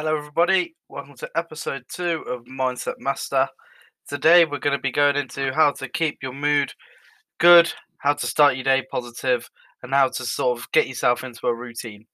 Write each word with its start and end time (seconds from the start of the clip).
Hello, 0.00 0.16
everybody. 0.16 0.76
Welcome 0.88 1.16
to 1.16 1.28
episode 1.34 1.82
two 1.92 2.22
of 2.28 2.44
Mindset 2.44 3.00
Master. 3.00 3.48
Today, 4.08 4.44
we're 4.44 4.60
going 4.60 4.76
to 4.76 4.80
be 4.80 4.92
going 4.92 5.16
into 5.16 5.52
how 5.52 5.72
to 5.72 5.88
keep 5.88 6.18
your 6.22 6.32
mood 6.32 6.72
good, 7.38 7.72
how 7.98 8.12
to 8.12 8.26
start 8.28 8.54
your 8.54 8.62
day 8.62 8.86
positive, 8.92 9.50
and 9.82 9.92
how 9.92 10.06
to 10.06 10.24
sort 10.24 10.56
of 10.56 10.70
get 10.70 10.86
yourself 10.86 11.24
into 11.24 11.48
a 11.48 11.52
routine. 11.52 12.06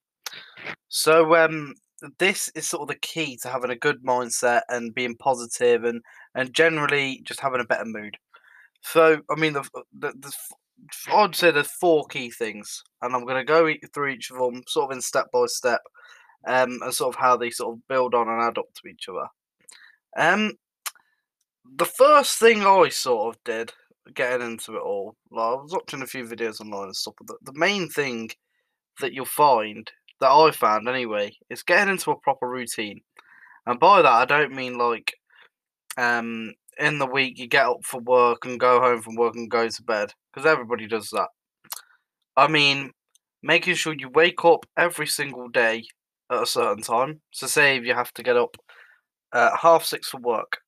So, 0.89 1.37
um, 1.37 1.75
this 2.19 2.49
is 2.55 2.67
sort 2.67 2.81
of 2.81 2.89
the 2.89 3.01
key 3.07 3.37
to 3.43 3.51
having 3.51 3.71
a 3.71 3.77
good 3.77 4.03
mindset 4.03 4.63
and 4.71 4.95
being 4.95 5.15
positive 5.17 5.85
and 5.85 6.01
and 6.35 6.55
generally 6.55 7.21
just 7.25 7.41
having 7.41 7.61
a 7.61 7.67
better 7.67 7.85
mood. 7.85 8.17
So, 8.81 9.21
I 9.31 9.39
mean, 9.39 9.53
the, 9.53 9.69
the, 9.93 10.15
the 10.21 10.33
I'd 11.13 11.37
say 11.37 11.51
there's 11.51 11.67
four 11.67 12.07
key 12.07 12.31
things, 12.31 12.83
and 13.03 13.15
I'm 13.15 13.27
going 13.27 13.37
to 13.37 13.45
go 13.45 13.71
through 13.93 14.09
each 14.09 14.31
of 14.31 14.39
them 14.39 14.63
sort 14.69 14.91
of 14.91 14.97
in 14.97 15.03
step 15.03 15.27
by 15.31 15.45
step 15.49 15.83
um, 16.47 16.79
and 16.83 16.95
sort 16.95 17.15
of 17.15 17.21
how 17.21 17.37
they 17.37 17.51
sort 17.51 17.75
of 17.75 17.89
build 17.89 18.15
on 18.15 18.29
and 18.29 18.43
add 18.43 18.59
up 18.59 18.73
to 18.75 18.89
each 18.89 19.09
other. 19.09 19.27
Um, 20.17 20.53
the 21.77 21.85
first 21.85 22.39
thing 22.39 22.65
I 22.67 22.89
sort 22.91 23.35
of 23.35 23.45
did 23.45 23.73
getting 24.15 24.47
into 24.47 24.77
it 24.77 24.83
all, 24.83 25.17
I 25.33 25.55
was 25.55 25.73
watching 25.73 26.03
a 26.03 26.07
few 26.07 26.25
videos 26.25 26.61
online 26.61 26.85
and 26.85 26.97
stuff, 26.97 27.15
but 27.19 27.27
the, 27.27 27.53
the 27.53 27.59
main 27.59 27.89
thing 27.89 28.31
that 29.01 29.13
you'll 29.13 29.25
find 29.25 29.91
that 30.21 30.31
I 30.31 30.51
found 30.51 30.89
anyway 30.89 31.35
is 31.51 31.63
getting 31.63 31.93
into 31.93 32.11
a 32.11 32.21
proper 32.21 32.49
routine. 32.49 33.01
And 33.67 33.81
by 33.81 34.03
that, 34.03 34.13
I 34.13 34.25
don't 34.25 34.55
mean 34.55 34.79
like 34.79 35.15
um, 35.97 36.55
in 36.79 36.99
the 36.99 37.07
week 37.07 37.39
you 37.39 37.47
get 37.47 37.67
up 37.67 37.85
for 37.85 38.01
work 38.01 38.45
and 38.45 38.61
go 38.61 38.81
home 38.81 39.01
from 39.01 39.17
work 39.17 39.35
and 39.37 39.51
go 39.51 39.69
to 39.69 39.83
bed 39.83 40.13
because 40.33 40.47
everybody 40.47 40.87
does 40.87 41.09
that. 41.11 41.29
I 42.37 42.49
mean, 42.49 42.93
making 43.43 43.75
sure 43.75 43.95
you 43.95 44.09
wake 44.11 44.45
up 44.45 44.67
every 44.77 45.07
single 45.07 45.49
day 45.49 45.85
at 46.31 46.43
a 46.43 46.47
certain 46.47 46.83
time. 46.83 47.21
So, 47.31 47.47
say 47.47 47.77
if 47.77 47.85
you 47.85 47.95
have 47.95 48.13
to 48.15 48.23
get 48.23 48.37
up 48.37 48.57
at 49.33 49.57
half 49.59 49.85
six 49.85 50.09
for 50.09 50.21
work 50.21 50.59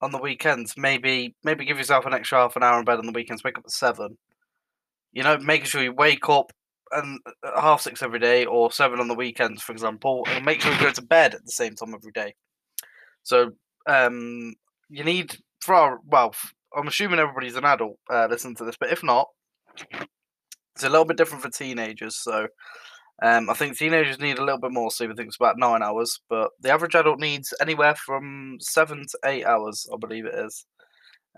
on 0.00 0.12
the 0.12 0.18
weekends, 0.18 0.74
maybe 0.76 1.34
maybe 1.44 1.64
give 1.64 1.78
yourself 1.78 2.06
an 2.06 2.14
extra 2.14 2.38
half 2.38 2.56
an 2.56 2.62
hour 2.62 2.78
in 2.78 2.84
bed 2.84 2.98
on 2.98 3.06
the 3.06 3.12
weekends. 3.12 3.44
Wake 3.44 3.58
up 3.58 3.64
at 3.64 3.70
seven. 3.70 4.18
You 5.12 5.22
know, 5.22 5.38
making 5.38 5.66
sure 5.66 5.82
you 5.82 5.92
wake 5.92 6.28
up 6.28 6.52
and 6.92 7.18
half 7.56 7.80
six 7.80 8.02
every 8.02 8.18
day, 8.18 8.44
or 8.44 8.70
seven 8.70 9.00
on 9.00 9.08
the 9.08 9.14
weekends, 9.14 9.62
for 9.62 9.72
example, 9.72 10.24
and 10.28 10.44
make 10.44 10.60
sure 10.60 10.72
you 10.72 10.80
go 10.80 10.90
to 10.90 11.02
bed 11.02 11.34
at 11.34 11.44
the 11.44 11.52
same 11.52 11.74
time 11.74 11.94
every 11.94 12.12
day. 12.12 12.34
So, 13.22 13.52
um, 13.86 14.54
you 14.90 15.04
need 15.04 15.36
for 15.60 15.74
our, 15.74 16.00
well, 16.06 16.34
I'm 16.76 16.88
assuming 16.88 17.18
everybody's 17.18 17.56
an 17.56 17.64
adult 17.64 17.98
uh, 18.10 18.26
listening 18.30 18.56
to 18.56 18.64
this, 18.64 18.76
but 18.78 18.92
if 18.92 19.02
not, 19.02 19.28
it's 20.74 20.84
a 20.84 20.88
little 20.88 21.04
bit 21.04 21.16
different 21.16 21.42
for 21.42 21.50
teenagers. 21.50 22.16
So 22.16 22.46
um, 23.20 23.50
I 23.50 23.54
think 23.54 23.76
teenagers 23.76 24.18
need 24.18 24.38
a 24.38 24.44
little 24.44 24.60
bit 24.60 24.72
more 24.72 24.90
sleep. 24.90 25.10
I 25.10 25.14
think 25.14 25.28
it's 25.28 25.36
about 25.36 25.58
nine 25.58 25.82
hours, 25.82 26.20
but 26.28 26.50
the 26.60 26.70
average 26.70 26.94
adult 26.94 27.20
needs 27.20 27.52
anywhere 27.60 27.94
from 27.94 28.56
seven 28.60 29.06
to 29.06 29.18
eight 29.26 29.44
hours, 29.44 29.86
I 29.92 29.96
believe 29.96 30.26
it 30.26 30.34
is. 30.34 30.64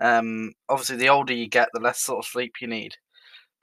Um, 0.01 0.53
obviously, 0.69 0.97
the 0.97 1.09
older 1.09 1.33
you 1.33 1.47
get, 1.47 1.69
the 1.73 1.79
less 1.79 1.99
sort 1.99 2.19
of 2.19 2.29
sleep 2.29 2.55
you 2.61 2.67
need. 2.67 2.95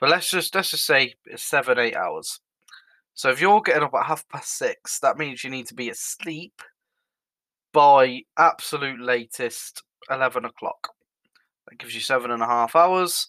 But 0.00 0.10
let's 0.10 0.30
just 0.30 0.55
let's 0.55 0.70
just 0.70 0.86
say 0.86 1.14
it's 1.27 1.44
seven 1.44 1.78
eight 1.78 1.96
hours. 1.96 2.40
So 3.14 3.30
if 3.30 3.40
you're 3.40 3.60
getting 3.60 3.83
up 3.83 3.94
at 3.94 4.06
half 4.06 4.28
past 4.28 4.56
six, 4.56 4.98
that 5.00 5.18
means 5.18 5.44
you 5.44 5.50
need 5.50 5.66
to 5.66 5.74
be 5.74 5.90
asleep 5.90 6.62
by 7.72 8.22
absolute 8.38 9.00
latest 9.00 9.83
eleven 10.10 10.44
o'clock. 10.44 10.88
That 11.68 11.78
gives 11.78 11.94
you 11.94 12.00
seven 12.00 12.30
and 12.30 12.42
a 12.42 12.46
half 12.46 12.74
hours. 12.74 13.28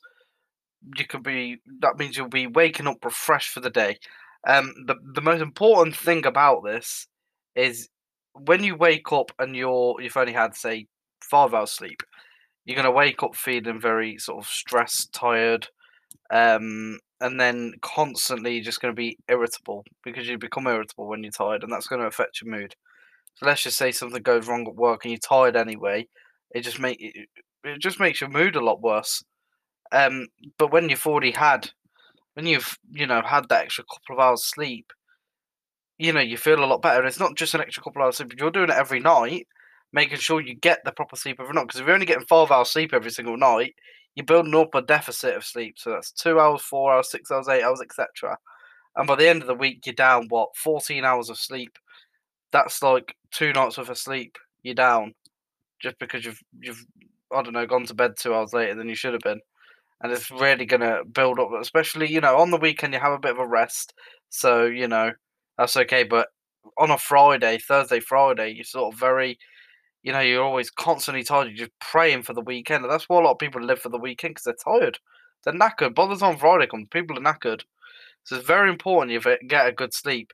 You 0.97 1.05
could 1.05 1.23
be 1.23 1.57
that 1.79 1.97
means 1.97 2.17
you'll 2.17 2.27
be 2.27 2.47
waking 2.47 2.87
up 2.87 3.03
refreshed 3.03 3.51
for 3.51 3.59
the 3.59 3.69
day. 3.69 3.97
Um, 4.47 4.73
the 4.87 4.95
the 5.13 5.21
most 5.21 5.41
important 5.41 5.95
thing 5.95 6.25
about 6.25 6.63
this 6.65 7.07
is 7.55 7.89
when 8.33 8.63
you 8.63 8.75
wake 8.75 9.11
up 9.11 9.31
and 9.39 9.55
you're 9.55 9.95
you've 10.01 10.17
only 10.17 10.33
had 10.33 10.55
say 10.55 10.87
five 11.23 11.53
hours 11.53 11.71
sleep, 11.71 12.01
you're 12.65 12.75
gonna 12.77 12.91
wake 12.91 13.23
up 13.23 13.35
feeling 13.35 13.79
very 13.81 14.17
sort 14.17 14.43
of 14.43 14.49
stressed, 14.49 15.13
tired, 15.13 15.67
um, 16.31 16.99
and 17.21 17.39
then 17.39 17.73
constantly 17.81 18.61
just 18.61 18.81
gonna 18.81 18.93
be 18.93 19.17
irritable 19.29 19.83
because 20.03 20.27
you 20.27 20.37
become 20.37 20.67
irritable 20.67 21.07
when 21.07 21.23
you're 21.23 21.31
tired, 21.31 21.63
and 21.63 21.71
that's 21.71 21.87
gonna 21.87 22.07
affect 22.07 22.41
your 22.41 22.51
mood. 22.51 22.75
So 23.35 23.45
let's 23.47 23.63
just 23.63 23.77
say 23.77 23.91
something 23.91 24.21
goes 24.23 24.47
wrong 24.47 24.67
at 24.67 24.75
work 24.75 25.05
and 25.05 25.11
you're 25.11 25.19
tired 25.19 25.55
anyway, 25.57 26.07
it 26.51 26.61
just 26.61 26.79
make 26.79 26.99
it, 27.01 27.27
it 27.65 27.79
just 27.79 27.99
makes 27.99 28.21
your 28.21 28.29
mood 28.29 28.55
a 28.55 28.61
lot 28.65 28.81
worse. 28.81 29.23
Um, 29.91 30.27
but 30.57 30.71
when 30.71 30.89
you've 30.89 31.05
already 31.07 31.31
had 31.31 31.71
when 32.33 32.45
you've 32.45 32.77
you 32.91 33.07
know 33.07 33.21
had 33.21 33.49
that 33.49 33.65
extra 33.65 33.83
couple 33.83 34.15
of 34.15 34.19
hours 34.19 34.43
sleep, 34.43 34.91
you 35.97 36.13
know 36.13 36.21
you 36.21 36.37
feel 36.37 36.63
a 36.63 36.65
lot 36.65 36.81
better. 36.81 37.05
It's 37.05 37.19
not 37.19 37.35
just 37.35 37.53
an 37.53 37.61
extra 37.61 37.83
couple 37.83 38.01
of 38.01 38.07
hours 38.07 38.17
sleep. 38.17 38.33
You're 38.37 38.51
doing 38.51 38.69
it 38.69 38.75
every 38.75 38.99
night, 38.99 39.47
making 39.91 40.17
sure 40.17 40.41
you 40.41 40.55
get 40.55 40.79
the 40.85 40.91
proper 40.91 41.15
sleep 41.15 41.37
every 41.39 41.53
night. 41.53 41.67
Because 41.67 41.79
if 41.79 41.85
you're 41.85 41.93
only 41.93 42.05
getting 42.05 42.25
five 42.25 42.51
hours 42.51 42.69
sleep 42.69 42.93
every 42.93 43.11
single 43.11 43.37
night, 43.37 43.75
you're 44.15 44.25
building 44.25 44.55
up 44.55 44.75
a 44.75 44.81
deficit 44.81 45.35
of 45.35 45.45
sleep. 45.45 45.75
So 45.77 45.91
that's 45.91 46.11
two 46.11 46.39
hours, 46.39 46.61
four 46.61 46.93
hours, 46.93 47.09
six 47.09 47.31
hours, 47.31 47.47
eight 47.47 47.63
hours, 47.63 47.81
etc. 47.81 48.37
And 48.95 49.07
by 49.07 49.15
the 49.15 49.27
end 49.27 49.41
of 49.41 49.47
the 49.47 49.55
week, 49.55 49.85
you're 49.85 49.95
down 49.95 50.27
what 50.29 50.55
fourteen 50.55 51.05
hours 51.05 51.29
of 51.29 51.37
sleep. 51.37 51.77
That's 52.51 52.83
like 52.83 53.15
two 53.31 53.53
nights 53.53 53.77
worth 53.77 53.89
of 53.89 53.97
sleep. 53.97 54.37
You're 54.63 54.75
down 54.75 55.13
just 55.81 55.99
because 55.99 56.25
you've 56.25 56.41
you've 56.61 56.83
I 57.31 57.41
don't 57.41 57.53
know 57.53 57.65
gone 57.65 57.85
to 57.85 57.93
bed 57.93 58.13
two 58.17 58.33
hours 58.33 58.53
later 58.53 58.75
than 58.75 58.89
you 58.89 58.95
should 58.95 59.13
have 59.13 59.21
been 59.21 59.41
and 60.03 60.11
it's 60.11 60.29
really 60.29 60.65
going 60.65 60.81
to 60.81 61.03
build 61.11 61.39
up. 61.39 61.49
Especially, 61.59 62.11
you 62.11 62.21
know, 62.21 62.37
on 62.37 62.51
the 62.51 62.57
weekend 62.57 62.93
you 62.93 62.99
have 62.99 63.13
a 63.13 63.19
bit 63.19 63.31
of 63.31 63.39
a 63.39 63.47
rest, 63.47 63.93
so 64.29 64.65
you 64.65 64.87
know 64.87 65.11
that's 65.57 65.77
okay. 65.77 66.03
But 66.03 66.27
on 66.77 66.91
a 66.91 66.97
Friday, 66.97 67.57
Thursday, 67.57 67.99
Friday, 67.99 68.51
you're 68.51 68.63
sort 68.63 68.93
of 68.93 68.99
very, 68.99 69.37
you 70.03 70.11
know, 70.11 70.19
you're 70.19 70.43
always 70.43 70.69
constantly 70.69 71.23
tired. 71.23 71.47
You're 71.47 71.67
just 71.67 71.79
praying 71.79 72.23
for 72.23 72.33
the 72.33 72.41
weekend, 72.41 72.83
and 72.83 72.91
that's 72.91 73.09
why 73.09 73.19
a 73.19 73.23
lot 73.23 73.31
of 73.31 73.39
people 73.39 73.61
live 73.61 73.79
for 73.79 73.89
the 73.89 73.97
weekend 73.97 74.35
because 74.35 74.43
they're 74.43 74.73
tired. 74.73 74.99
They're 75.43 75.53
knackered. 75.53 75.95
The 75.95 76.15
time 76.15 76.37
Friday 76.37 76.67
comes, 76.67 76.87
people 76.91 77.17
are 77.17 77.21
knackered. 77.21 77.61
So 78.25 78.37
it's 78.37 78.47
very 78.47 78.69
important 78.69 79.11
you 79.11 79.37
get 79.47 79.67
a 79.67 79.71
good 79.71 79.93
sleep. 79.93 80.31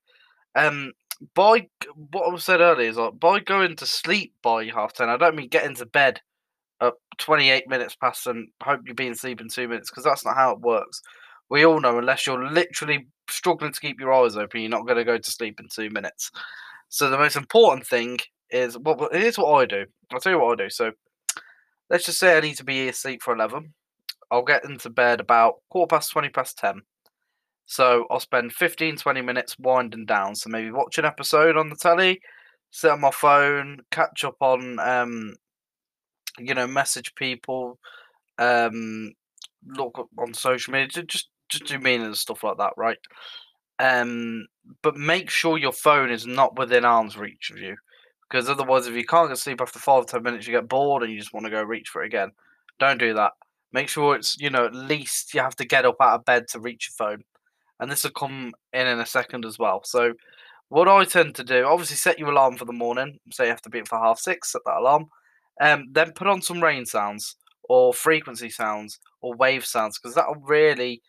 Um, 0.55 0.93
by 1.35 1.67
what 2.11 2.33
I 2.33 2.37
said 2.37 2.61
earlier 2.61 2.89
is 2.89 2.97
like 2.97 3.19
by 3.19 3.39
going 3.39 3.75
to 3.77 3.85
sleep 3.85 4.33
by 4.41 4.65
half 4.65 4.93
ten. 4.93 5.09
I 5.09 5.17
don't 5.17 5.35
mean 5.35 5.49
get 5.49 5.65
into 5.65 5.85
bed 5.85 6.21
28 7.19 7.67
minutes 7.67 7.95
past 7.95 8.27
and 8.27 8.47
hope 8.63 8.81
you're 8.85 8.95
being 8.95 9.11
asleep 9.11 9.41
in 9.41 9.49
two 9.49 9.67
minutes 9.67 9.89
because 9.89 10.03
that's 10.03 10.25
not 10.25 10.35
how 10.35 10.51
it 10.51 10.61
works. 10.61 11.01
We 11.49 11.65
all 11.65 11.79
know 11.79 11.97
unless 11.97 12.25
you're 12.25 12.49
literally 12.49 13.07
struggling 13.29 13.73
to 13.73 13.79
keep 13.79 13.99
your 13.99 14.13
eyes 14.13 14.37
open, 14.37 14.61
you're 14.61 14.69
not 14.69 14.85
going 14.85 14.97
to 14.97 15.03
go 15.03 15.17
to 15.17 15.31
sleep 15.31 15.59
in 15.59 15.67
two 15.67 15.89
minutes. 15.89 16.31
So 16.89 17.09
the 17.09 17.17
most 17.17 17.35
important 17.35 17.85
thing 17.85 18.19
is 18.49 18.77
what 18.77 18.99
well, 18.99 19.09
here's 19.11 19.37
what 19.37 19.53
I 19.53 19.65
do. 19.65 19.85
I'll 20.11 20.19
tell 20.19 20.33
you 20.33 20.39
what 20.39 20.59
I 20.59 20.63
do. 20.63 20.69
So 20.69 20.91
let's 21.89 22.05
just 22.05 22.19
say 22.19 22.37
I 22.37 22.41
need 22.41 22.57
to 22.57 22.63
be 22.63 22.87
asleep 22.89 23.21
for 23.21 23.33
11. 23.33 23.73
I'll 24.31 24.43
get 24.43 24.65
into 24.65 24.89
bed 24.89 25.19
about 25.19 25.55
quarter 25.69 25.95
past 25.95 26.11
20 26.11 26.29
past 26.29 26.57
10. 26.57 26.81
So 27.65 28.05
I'll 28.09 28.19
spend 28.19 28.53
15, 28.53 28.97
20 28.97 29.21
minutes 29.21 29.57
winding 29.59 30.05
down. 30.05 30.35
So 30.35 30.49
maybe 30.49 30.71
watch 30.71 30.97
an 30.97 31.05
episode 31.05 31.57
on 31.57 31.69
the 31.69 31.75
telly, 31.75 32.19
sit 32.71 32.91
on 32.91 33.01
my 33.01 33.11
phone, 33.11 33.81
catch 33.91 34.23
up 34.23 34.37
on 34.39 34.79
um, 34.79 35.35
you 36.39 36.53
know, 36.53 36.67
message 36.67 37.13
people, 37.15 37.77
um, 38.37 39.11
look 39.67 40.09
on 40.17 40.33
social 40.33 40.73
media, 40.73 41.03
just 41.03 41.29
just 41.49 41.65
do 41.65 41.79
meaning 41.79 42.05
and 42.07 42.17
stuff 42.17 42.43
like 42.43 42.57
that, 42.57 42.73
right? 42.77 42.97
Um, 43.79 44.47
but 44.83 44.95
make 44.97 45.29
sure 45.29 45.57
your 45.57 45.71
phone 45.71 46.11
is 46.11 46.27
not 46.27 46.57
within 46.57 46.85
arm's 46.85 47.17
reach 47.17 47.49
of 47.51 47.57
you, 47.57 47.75
because 48.29 48.49
otherwise, 48.49 48.87
if 48.87 48.95
you 48.95 49.05
can't 49.05 49.29
get 49.29 49.37
sleep 49.37 49.61
after 49.61 49.79
five 49.79 50.05
ten 50.05 50.23
minutes, 50.23 50.47
you 50.47 50.53
get 50.53 50.69
bored 50.69 51.03
and 51.03 51.11
you 51.11 51.19
just 51.19 51.33
want 51.33 51.45
to 51.45 51.51
go 51.51 51.61
reach 51.63 51.89
for 51.89 52.03
it 52.03 52.07
again. 52.07 52.31
Don't 52.79 52.99
do 52.99 53.13
that. 53.13 53.33
Make 53.73 53.89
sure 53.89 54.15
it's 54.15 54.37
you 54.39 54.49
know 54.49 54.65
at 54.65 54.75
least 54.75 55.33
you 55.33 55.41
have 55.41 55.55
to 55.57 55.65
get 55.65 55.85
up 55.85 55.97
out 56.01 56.19
of 56.19 56.25
bed 56.25 56.47
to 56.49 56.59
reach 56.59 56.89
your 56.89 57.07
phone, 57.07 57.23
and 57.79 57.91
this 57.91 58.03
will 58.03 58.11
come 58.11 58.53
in 58.73 58.87
in 58.87 58.99
a 58.99 59.05
second 59.05 59.45
as 59.45 59.59
well. 59.59 59.81
So. 59.83 60.13
What 60.71 60.87
I 60.87 61.03
tend 61.03 61.33
to 61.33 61.43
do, 61.43 61.65
obviously, 61.65 61.95
set 61.95 62.19
your 62.19 62.29
alarm 62.29 62.55
for 62.55 62.65
the 62.65 62.73
morning. 62.73 63.17
Say 63.31 63.45
you 63.45 63.49
have 63.49 63.61
to 63.63 63.71
be 63.71 63.79
up 63.79 63.87
for 63.87 63.97
half 63.97 64.19
six. 64.19 64.51
Set 64.51 64.61
that 64.67 64.77
alarm 64.77 65.07
um, 65.59 65.87
then 65.91 66.11
put 66.13 66.27
on 66.27 66.41
some 66.41 66.63
rain 66.63 66.85
sounds 66.85 67.35
or 67.67 67.93
frequency 67.93 68.49
sounds 68.49 68.99
or 69.21 69.35
wave 69.35 69.65
sounds 69.65 69.99
because 69.99 70.15
that'll 70.15 70.35
really 70.35 71.01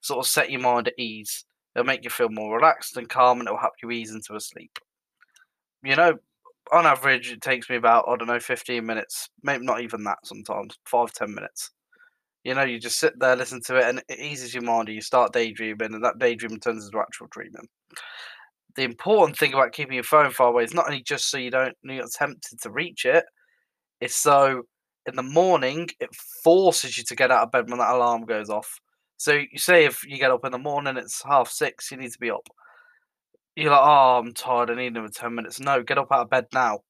sort 0.00 0.24
of 0.24 0.30
set 0.30 0.50
your 0.50 0.60
mind 0.60 0.88
at 0.88 0.98
ease. 0.98 1.44
It'll 1.74 1.86
make 1.86 2.04
you 2.04 2.10
feel 2.10 2.28
more 2.30 2.56
relaxed 2.56 2.96
and 2.96 3.08
calm 3.08 3.40
and 3.40 3.48
it'll 3.48 3.58
help 3.58 3.74
you 3.82 3.90
ease 3.90 4.12
into 4.12 4.34
a 4.34 4.40
sleep. 4.40 4.78
You 5.82 5.96
know, 5.96 6.14
on 6.72 6.86
average, 6.86 7.30
it 7.30 7.40
takes 7.40 7.68
me 7.68 7.76
about, 7.76 8.06
I 8.08 8.16
don't 8.16 8.28
know, 8.28 8.40
15 8.40 8.84
minutes, 8.84 9.28
maybe 9.42 9.64
not 9.64 9.82
even 9.82 10.04
that 10.04 10.18
sometimes, 10.24 10.78
five, 10.86 11.12
10 11.12 11.34
minutes. 11.34 11.70
You 12.42 12.54
know, 12.54 12.62
you 12.62 12.78
just 12.78 12.98
sit 12.98 13.18
there, 13.18 13.36
listen 13.36 13.60
to 13.66 13.76
it, 13.76 13.84
and 13.84 14.02
it 14.08 14.20
eases 14.20 14.54
your 14.54 14.62
mind, 14.62 14.88
and 14.88 14.94
you 14.94 15.00
start 15.00 15.32
daydreaming, 15.32 15.94
and 15.94 16.04
that 16.04 16.18
daydream 16.18 16.58
turns 16.60 16.84
into 16.84 16.98
actual 16.98 17.26
dreaming. 17.30 17.68
The 18.76 18.82
important 18.82 19.38
thing 19.38 19.54
about 19.54 19.72
keeping 19.72 19.94
your 19.94 20.04
phone 20.04 20.30
far 20.30 20.48
away 20.48 20.64
is 20.64 20.74
not 20.74 20.86
only 20.86 21.02
just 21.02 21.30
so 21.30 21.38
you 21.38 21.50
don't 21.50 21.76
you're 21.82 22.04
tempted 22.12 22.60
to 22.60 22.70
reach 22.70 23.04
it, 23.04 23.24
is 24.04 24.14
so 24.14 24.62
in 25.06 25.16
the 25.16 25.22
morning 25.22 25.88
it 26.00 26.14
forces 26.42 26.96
you 26.96 27.04
to 27.04 27.16
get 27.16 27.30
out 27.30 27.42
of 27.42 27.50
bed 27.50 27.68
when 27.68 27.78
that 27.78 27.94
alarm 27.94 28.24
goes 28.24 28.50
off. 28.50 28.80
So 29.16 29.32
you 29.32 29.58
say 29.58 29.84
if 29.84 30.04
you 30.04 30.18
get 30.18 30.30
up 30.30 30.44
in 30.44 30.52
the 30.52 30.58
morning, 30.58 30.96
it's 30.96 31.22
half 31.22 31.48
six, 31.50 31.90
you 31.90 31.96
need 31.96 32.12
to 32.12 32.18
be 32.18 32.30
up. 32.30 32.46
you're 33.56 33.70
like, 33.70 33.80
oh, 33.82 34.18
I'm 34.18 34.34
tired. 34.34 34.70
I 34.70 34.74
need 34.74 34.88
another 34.88 35.08
ten 35.08 35.34
minutes. 35.34 35.60
No, 35.60 35.82
get 35.82 35.98
up 35.98 36.12
out 36.12 36.22
of 36.22 36.30
bed 36.30 36.46
now. 36.52 36.80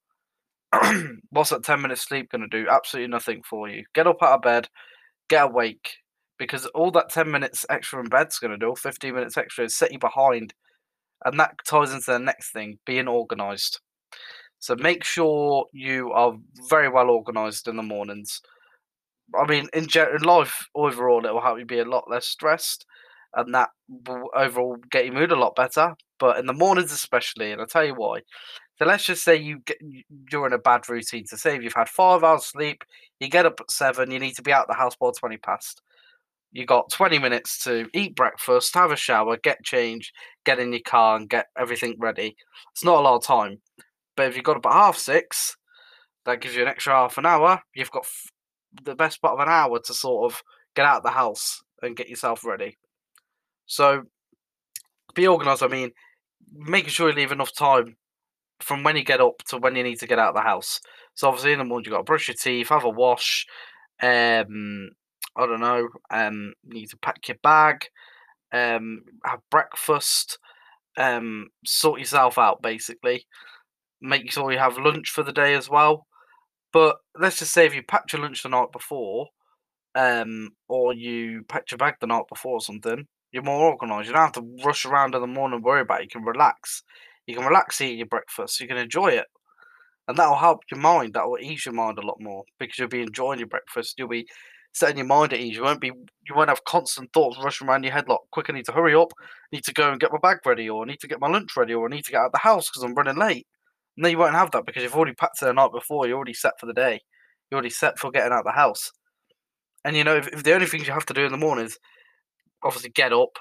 What's 1.30 1.50
that 1.50 1.64
ten 1.64 1.82
minutes 1.82 2.02
sleep 2.02 2.30
going 2.30 2.42
to 2.42 2.48
do? 2.48 2.68
Absolutely 2.68 3.10
nothing 3.10 3.42
for 3.48 3.68
you. 3.68 3.84
Get 3.94 4.06
up 4.06 4.22
out 4.22 4.36
of 4.36 4.42
bed, 4.42 4.68
get 5.28 5.44
awake, 5.44 5.90
because 6.38 6.66
all 6.66 6.90
that 6.92 7.10
ten 7.10 7.30
minutes 7.30 7.66
extra 7.70 8.00
in 8.00 8.08
bed's 8.08 8.38
going 8.38 8.58
to 8.58 8.66
do, 8.66 8.74
fifteen 8.76 9.14
minutes 9.14 9.36
extra, 9.36 9.66
is 9.66 9.76
set 9.76 9.92
you 9.92 9.98
behind, 9.98 10.54
and 11.24 11.38
that 11.38 11.54
ties 11.66 11.92
into 11.92 12.10
the 12.10 12.18
next 12.18 12.52
thing: 12.52 12.78
being 12.86 13.08
organised. 13.08 13.80
So 14.64 14.74
make 14.76 15.04
sure 15.04 15.66
you 15.74 16.10
are 16.12 16.38
very 16.70 16.88
well 16.88 17.10
organised 17.10 17.68
in 17.68 17.76
the 17.76 17.82
mornings. 17.82 18.40
I 19.38 19.46
mean, 19.46 19.68
in, 19.74 19.86
in 19.94 20.22
life 20.22 20.66
overall, 20.74 21.26
it 21.26 21.34
will 21.34 21.42
help 21.42 21.58
you 21.58 21.66
be 21.66 21.80
a 21.80 21.84
lot 21.84 22.08
less 22.08 22.26
stressed, 22.26 22.86
and 23.34 23.54
that 23.54 23.68
will 23.88 24.30
overall 24.34 24.78
get 24.90 25.04
your 25.04 25.12
mood 25.12 25.32
a 25.32 25.36
lot 25.36 25.54
better. 25.54 25.94
But 26.18 26.38
in 26.38 26.46
the 26.46 26.54
mornings, 26.54 26.92
especially, 26.92 27.52
and 27.52 27.60
I'll 27.60 27.66
tell 27.66 27.84
you 27.84 27.94
why. 27.94 28.20
So 28.78 28.86
let's 28.86 29.04
just 29.04 29.22
say 29.22 29.36
you 29.36 29.58
get 29.66 29.76
you're 30.32 30.46
in 30.46 30.54
a 30.54 30.58
bad 30.58 30.88
routine. 30.88 31.26
So 31.26 31.36
say 31.36 31.56
if 31.56 31.62
you've 31.62 31.74
had 31.74 31.90
five 31.90 32.24
hours 32.24 32.46
sleep, 32.46 32.84
you 33.20 33.28
get 33.28 33.44
up 33.44 33.60
at 33.60 33.70
seven, 33.70 34.10
you 34.10 34.18
need 34.18 34.36
to 34.36 34.42
be 34.42 34.52
out 34.54 34.66
the 34.66 34.72
house 34.72 34.96
by 34.96 35.10
twenty 35.14 35.36
past. 35.36 35.82
You 36.52 36.64
got 36.64 36.90
twenty 36.90 37.18
minutes 37.18 37.62
to 37.64 37.86
eat 37.92 38.16
breakfast, 38.16 38.72
have 38.72 38.92
a 38.92 38.96
shower, 38.96 39.36
get 39.36 39.62
changed, 39.62 40.14
get 40.46 40.58
in 40.58 40.72
your 40.72 40.80
car, 40.86 41.18
and 41.18 41.28
get 41.28 41.48
everything 41.58 41.96
ready. 41.98 42.34
It's 42.72 42.82
not 42.82 43.00
a 43.00 43.02
lot 43.02 43.16
of 43.16 43.24
time. 43.24 43.60
But 44.16 44.28
if 44.28 44.36
you 44.36 44.42
got 44.42 44.56
up 44.56 44.66
at 44.66 44.72
half 44.72 44.96
six, 44.96 45.56
that 46.24 46.40
gives 46.40 46.54
you 46.54 46.62
an 46.62 46.68
extra 46.68 46.94
half 46.94 47.18
an 47.18 47.26
hour. 47.26 47.62
You've 47.74 47.90
got 47.90 48.04
f- 48.04 48.30
the 48.82 48.94
best 48.94 49.20
part 49.20 49.34
of 49.34 49.40
an 49.40 49.52
hour 49.52 49.78
to 49.78 49.94
sort 49.94 50.32
of 50.32 50.42
get 50.74 50.86
out 50.86 50.98
of 50.98 51.02
the 51.02 51.10
house 51.10 51.62
and 51.82 51.96
get 51.96 52.08
yourself 52.08 52.44
ready. 52.44 52.78
So 53.66 54.04
be 55.14 55.28
organised. 55.28 55.62
I 55.62 55.68
mean, 55.68 55.90
making 56.52 56.90
sure 56.90 57.08
you 57.08 57.14
leave 57.14 57.32
enough 57.32 57.54
time 57.54 57.96
from 58.60 58.82
when 58.82 58.96
you 58.96 59.04
get 59.04 59.20
up 59.20 59.38
to 59.48 59.58
when 59.58 59.76
you 59.76 59.82
need 59.82 59.98
to 59.98 60.06
get 60.06 60.18
out 60.18 60.30
of 60.30 60.34
the 60.34 60.40
house. 60.40 60.80
So 61.14 61.28
obviously 61.28 61.52
in 61.52 61.58
the 61.58 61.64
morning 61.64 61.84
you 61.86 61.92
got 61.92 61.98
to 61.98 62.04
brush 62.04 62.28
your 62.28 62.36
teeth, 62.36 62.68
have 62.68 62.84
a 62.84 62.88
wash. 62.88 63.46
Um, 64.02 64.90
I 65.36 65.46
don't 65.46 65.60
know. 65.60 65.88
Um, 66.10 66.54
need 66.64 66.90
to 66.90 66.96
pack 66.98 67.28
your 67.28 67.36
bag. 67.42 67.86
Um, 68.52 69.02
have 69.24 69.40
breakfast. 69.50 70.38
Um, 70.96 71.48
sort 71.64 71.98
yourself 71.98 72.38
out 72.38 72.62
basically 72.62 73.26
make 74.04 74.30
sure 74.30 74.52
you 74.52 74.58
have 74.58 74.78
lunch 74.78 75.10
for 75.10 75.22
the 75.22 75.32
day 75.32 75.54
as 75.54 75.68
well. 75.68 76.06
But 76.72 76.96
let's 77.18 77.38
just 77.38 77.52
say 77.52 77.66
if 77.66 77.74
you 77.74 77.82
packed 77.82 78.12
your 78.12 78.22
lunch 78.22 78.42
the 78.42 78.48
night 78.48 78.72
before, 78.72 79.28
um, 79.94 80.50
or 80.68 80.92
you 80.92 81.44
packed 81.48 81.70
your 81.70 81.78
bag 81.78 81.94
the 82.00 82.06
night 82.06 82.24
before 82.28 82.54
or 82.54 82.60
something, 82.60 83.06
you're 83.32 83.42
more 83.42 83.70
organised. 83.70 84.08
You 84.08 84.14
don't 84.14 84.22
have 84.22 84.32
to 84.32 84.56
rush 84.64 84.84
around 84.84 85.14
in 85.14 85.20
the 85.20 85.26
morning 85.26 85.56
and 85.56 85.64
worry 85.64 85.80
about 85.80 86.00
it. 86.00 86.04
You 86.04 86.20
can 86.20 86.24
relax. 86.24 86.82
You 87.26 87.36
can 87.36 87.44
relax 87.44 87.80
eating 87.80 87.98
your 87.98 88.06
breakfast. 88.06 88.60
You 88.60 88.68
can 88.68 88.76
enjoy 88.76 89.08
it. 89.08 89.26
And 90.06 90.16
that'll 90.16 90.36
help 90.36 90.60
your 90.70 90.80
mind. 90.80 91.14
That 91.14 91.26
will 91.26 91.38
ease 91.38 91.64
your 91.64 91.74
mind 91.74 91.98
a 91.98 92.06
lot 92.06 92.20
more 92.20 92.44
because 92.58 92.78
you'll 92.78 92.88
be 92.88 93.02
enjoying 93.02 93.38
your 93.38 93.48
breakfast. 93.48 93.94
You'll 93.96 94.08
be 94.08 94.26
setting 94.74 94.98
your 94.98 95.06
mind 95.06 95.32
at 95.32 95.40
ease. 95.40 95.56
You 95.56 95.62
won't 95.62 95.80
be 95.80 95.88
you 95.88 96.34
won't 96.34 96.50
have 96.50 96.64
constant 96.64 97.12
thoughts 97.12 97.38
rushing 97.42 97.68
around 97.68 97.84
your 97.84 97.92
head 97.92 98.08
like 98.08 98.18
quick, 98.32 98.50
I 98.50 98.52
need 98.52 98.66
to 98.66 98.72
hurry 98.72 98.94
up, 98.94 99.12
I 99.20 99.56
need 99.56 99.64
to 99.64 99.72
go 99.72 99.90
and 99.90 100.00
get 100.00 100.12
my 100.12 100.18
bag 100.18 100.38
ready, 100.44 100.68
or 100.68 100.82
I 100.82 100.86
need 100.86 101.00
to 101.00 101.08
get 101.08 101.20
my 101.20 101.28
lunch 101.28 101.56
ready, 101.56 101.74
or 101.74 101.86
I 101.86 101.94
need 101.94 102.04
to 102.04 102.10
get 102.10 102.20
out 102.20 102.26
of 102.26 102.32
the 102.32 102.38
house 102.38 102.68
because 102.68 102.82
I'm 102.82 102.94
running 102.94 103.16
late. 103.16 103.46
No, 103.96 104.08
you 104.08 104.18
won't 104.18 104.34
have 104.34 104.50
that 104.52 104.66
because 104.66 104.82
you've 104.82 104.94
already 104.94 105.14
packed 105.14 105.40
it 105.42 105.44
the 105.44 105.52
night 105.52 105.72
before. 105.72 106.06
You're 106.06 106.16
already 106.16 106.34
set 106.34 106.54
for 106.58 106.66
the 106.66 106.72
day. 106.72 107.00
You're 107.50 107.56
already 107.56 107.70
set 107.70 107.98
for 107.98 108.10
getting 108.10 108.32
out 108.32 108.40
of 108.40 108.44
the 108.44 108.52
house. 108.52 108.90
And 109.84 109.96
you 109.96 110.04
know, 110.04 110.16
if, 110.16 110.28
if 110.28 110.42
the 110.42 110.54
only 110.54 110.66
things 110.66 110.86
you 110.86 110.92
have 110.92 111.06
to 111.06 111.14
do 111.14 111.24
in 111.24 111.32
the 111.32 111.38
morning 111.38 111.66
is 111.66 111.78
obviously 112.62 112.90
get 112.90 113.12
up, 113.12 113.38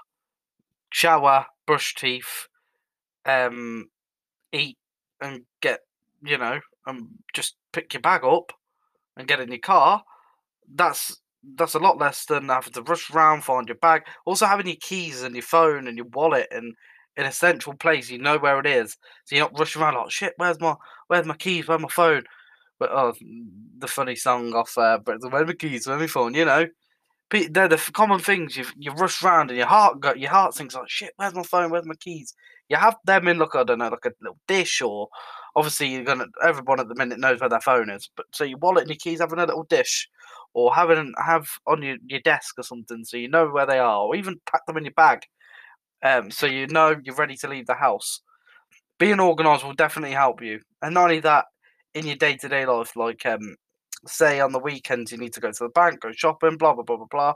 shower, 0.91 1.45
brush 1.65 1.95
teeth, 1.95 2.47
um, 3.25 3.88
eat, 4.51 4.77
and 5.21 5.41
get, 5.61 5.79
you 6.23 6.38
know, 6.38 6.59
and 6.85 7.07
just 7.33 7.55
pick 7.71 7.94
your 7.94 8.01
bag 8.01 8.23
up 8.23 8.51
and 9.17 9.27
get 9.27 9.39
in 9.39 9.50
your 9.50 9.59
car, 9.59 10.03
that's 10.75 11.19
that's 11.57 11.73
a 11.73 11.79
lot 11.79 11.97
less 11.97 12.25
than 12.25 12.47
having 12.47 12.71
to 12.73 12.81
rush 12.83 13.11
around, 13.11 13.44
find 13.44 13.67
your 13.67 13.77
bag. 13.77 14.03
Also, 14.25 14.45
having 14.45 14.67
your 14.67 14.77
keys 14.79 15.23
and 15.23 15.35
your 15.35 15.44
phone 15.44 15.88
and 15.88 15.97
your 15.97 16.07
wallet 16.13 16.47
and 16.51 16.73
in 17.18 17.25
a 17.25 17.31
central 17.31 17.75
place. 17.75 18.10
You 18.10 18.19
know 18.19 18.38
where 18.38 18.60
it 18.60 18.65
is, 18.65 18.98
so 19.25 19.36
you're 19.36 19.45
not 19.45 19.60
rushing 19.60 19.81
around 19.81 19.95
like 19.95 20.12
shit. 20.12 20.33
Where's 20.38 20.60
my 20.60 20.75
where's 21.07 21.25
my 21.25 21.36
keys? 21.36 21.68
Where's 21.68 21.81
my 21.81 21.89
phone? 21.89 22.24
But 22.80 22.92
oh, 22.92 23.13
the 23.77 23.88
funny 23.88 24.15
song 24.15 24.54
off 24.54 24.77
uh, 24.77 25.00
but 25.04 25.18
where's 25.30 25.48
my 25.48 25.54
keys? 25.54 25.88
Where's 25.88 26.00
my 26.00 26.07
phone? 26.07 26.33
You 26.33 26.45
know, 26.45 26.68
they're 27.30 27.68
the 27.68 27.92
common 27.94 28.19
things. 28.19 28.57
You 28.57 28.65
you 28.77 28.92
rush 28.92 29.24
around 29.24 29.50
and 29.50 29.57
your 29.57 29.68
heart 29.68 30.00
got 30.00 30.19
your 30.19 30.31
heart 30.31 30.56
thinks 30.56 30.75
like 30.75 30.89
shit. 30.89 31.13
Where's 31.18 31.33
my 31.33 31.44
phone? 31.44 31.71
Where's 31.71 31.86
my 31.86 31.95
keys? 31.95 32.33
You 32.69 32.77
have 32.77 32.95
them 33.06 33.27
in 33.27 33.39
like 33.39 33.56
I 33.56 33.63
don't 33.63 33.80
know, 33.80 33.89
like 33.89 34.06
a 34.06 34.12
little 34.21 34.39
dish 34.48 34.81
or 34.81 35.10
obviously 35.56 35.88
you're 35.88 36.04
gonna 36.04 36.25
everyone 36.44 36.80
at 36.80 36.88
the 36.88 36.95
minute 36.95 37.19
knows 37.19 37.39
where 37.39 37.50
their 37.50 37.62
phone 37.62 37.89
is. 37.89 38.10
But 38.15 38.25
so 38.31 38.44
your 38.44 38.60
wallet 38.60 38.83
and 38.83 38.92
your 38.92 38.98
keys 38.98 39.19
having 39.19 39.39
a 39.39 39.45
little 39.45 39.63
dish 39.63 40.10
or 40.54 40.74
having 40.74 41.13
have 41.24 41.48
on 41.68 41.81
your, 41.81 41.98
your 42.06 42.21
desk 42.21 42.56
or 42.57 42.63
something 42.63 43.04
so 43.04 43.18
you 43.18 43.27
know 43.27 43.48
where 43.48 43.65
they 43.65 43.80
are, 43.80 44.01
or 44.01 44.15
even 44.15 44.39
pack 44.45 44.65
them 44.65 44.77
in 44.77 44.86
your 44.86 44.94
bag 44.94 45.21
um, 46.03 46.29
so 46.29 46.45
you 46.45 46.67
know 46.67 46.95
you're 47.03 47.15
ready 47.15 47.35
to 47.38 47.47
leave 47.47 47.65
the 47.65 47.75
house. 47.75 48.21
Being 49.00 49.19
organised 49.19 49.63
will 49.63 49.73
definitely 49.73 50.13
help 50.13 50.41
you, 50.41 50.59
and 50.81 50.94
not 50.94 51.05
only 51.05 51.21
that, 51.21 51.45
in 51.94 52.05
your 52.05 52.15
day 52.15 52.35
to 52.38 52.50
day 52.50 52.65
life, 52.65 52.95
like 52.95 53.25
um, 53.25 53.55
say 54.05 54.39
on 54.39 54.51
the 54.51 54.59
weekends 54.59 55.11
you 55.11 55.17
need 55.17 55.33
to 55.33 55.39
go 55.39 55.51
to 55.51 55.63
the 55.63 55.69
bank, 55.69 56.01
go 56.01 56.11
shopping, 56.11 56.57
blah 56.57 56.73
blah 56.73 56.83
blah 56.83 56.97
blah 56.97 57.07
blah. 57.09 57.33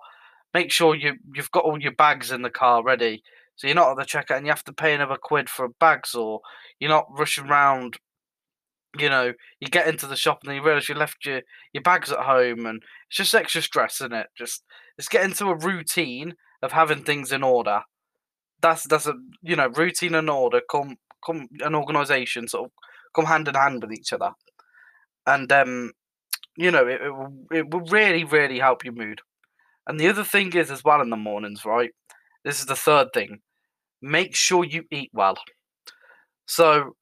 Make 0.54 0.72
sure 0.72 0.96
you 0.96 1.14
you've 1.34 1.52
got 1.52 1.64
all 1.64 1.82
your 1.82 1.94
bags 1.94 2.32
in 2.32 2.42
the 2.42 2.50
car 2.50 2.84
ready, 2.84 3.24
so 3.56 3.68
you're 3.68 3.76
not 3.76 3.92
at 3.92 3.98
the 3.98 4.04
checkout 4.04 4.38
and 4.38 4.46
you 4.46 4.52
have 4.52 4.64
to 4.66 4.74
pay 4.74 4.94
another 4.94 5.18
quid 5.22 5.50
for 5.50 5.70
bags, 5.80 6.14
or 6.14 6.42
you're 6.80 6.90
not 6.90 7.08
rushing 7.18 7.48
around. 7.48 7.98
You 8.98 9.10
know, 9.10 9.34
you 9.60 9.68
get 9.68 9.88
into 9.88 10.08
the 10.08 10.16
shop 10.16 10.40
and 10.42 10.50
then 10.50 10.56
you 10.56 10.64
realise 10.64 10.90
you 10.90 10.96
left 10.96 11.26
your, 11.26 11.42
your 11.74 11.84
bags 11.84 12.12
at 12.12 12.20
home, 12.20 12.66
and 12.66 12.82
it's 13.10 13.18
just 13.18 13.36
extra 13.36 13.62
stress, 13.62 14.02
isn't 14.02 14.14
it? 14.14 14.28
Just 14.38 14.64
let's 14.98 15.10
get 15.10 15.24
into 15.24 15.48
a 15.50 15.56
routine 15.56 16.36
of 16.62 16.72
having 16.72 17.04
things 17.04 17.32
in 17.32 17.44
order 17.44 17.82
that's 18.62 18.84
that's 18.86 19.08
a 19.08 19.14
you 19.42 19.56
know 19.56 19.68
routine 19.70 20.16
and 20.16 20.30
order 20.30 20.62
come 20.70 20.98
come 21.26 21.48
an 21.62 21.76
organization 21.76 22.48
sort 22.48 22.66
of 22.66 22.72
come 23.16 23.26
hand 23.26 23.48
in 23.48 23.56
hand 23.56 23.82
with 23.82 23.94
each 23.94 24.14
other. 24.14 24.32
And 25.26 25.52
um 25.52 25.92
you 26.58 26.72
know 26.72 26.88
it, 26.88 27.02
it 27.02 27.12
will 27.12 27.34
it 27.52 27.70
will 27.72 27.82
really 27.82 28.24
really 28.24 28.60
help 28.60 28.84
your 28.84 28.94
mood. 28.94 29.22
And 29.88 30.00
the 30.00 30.10
other 30.10 30.24
thing 30.24 30.54
is 30.54 30.72
as 30.72 30.84
well 30.84 31.02
in 31.02 31.10
the 31.10 31.18
mornings 31.18 31.66
right 31.66 31.92
this 32.44 32.60
is 32.60 32.66
the 32.66 32.76
third 32.76 33.08
thing 33.14 33.40
make 34.02 34.36
sure 34.36 34.64
you 34.64 34.84
eat 34.92 35.10
well. 35.14 35.36
So 36.46 36.94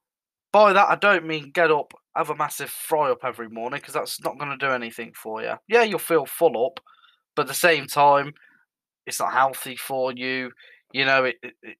by 0.55 0.71
that 0.71 0.88
i 0.88 0.95
don't 0.95 1.27
mean 1.27 1.51
get 1.53 1.69
up 1.69 1.91
have 2.15 2.29
a 2.29 2.35
massive 2.35 2.69
fry 2.69 3.12
up 3.12 3.25
every 3.25 3.50
morning 3.50 3.77
because 3.77 3.93
that's 3.93 4.21
not 4.21 4.39
going 4.39 4.50
to 4.50 4.65
do 4.65 4.71
anything 4.71 5.12
for 5.13 5.41
you 5.41 5.51
yeah 5.67 5.83
you'll 5.83 6.00
feel 6.00 6.25
full 6.25 6.65
up 6.65 6.79
but 7.35 7.41
at 7.41 7.50
the 7.50 7.53
same 7.53 7.85
time 7.85 8.31
it's 9.05 9.19
not 9.19 9.33
healthy 9.33 9.75
for 9.75 10.13
you 10.13 10.50
you 10.94 11.06
know, 11.06 11.25
it, 11.25 11.36
it 11.44 11.77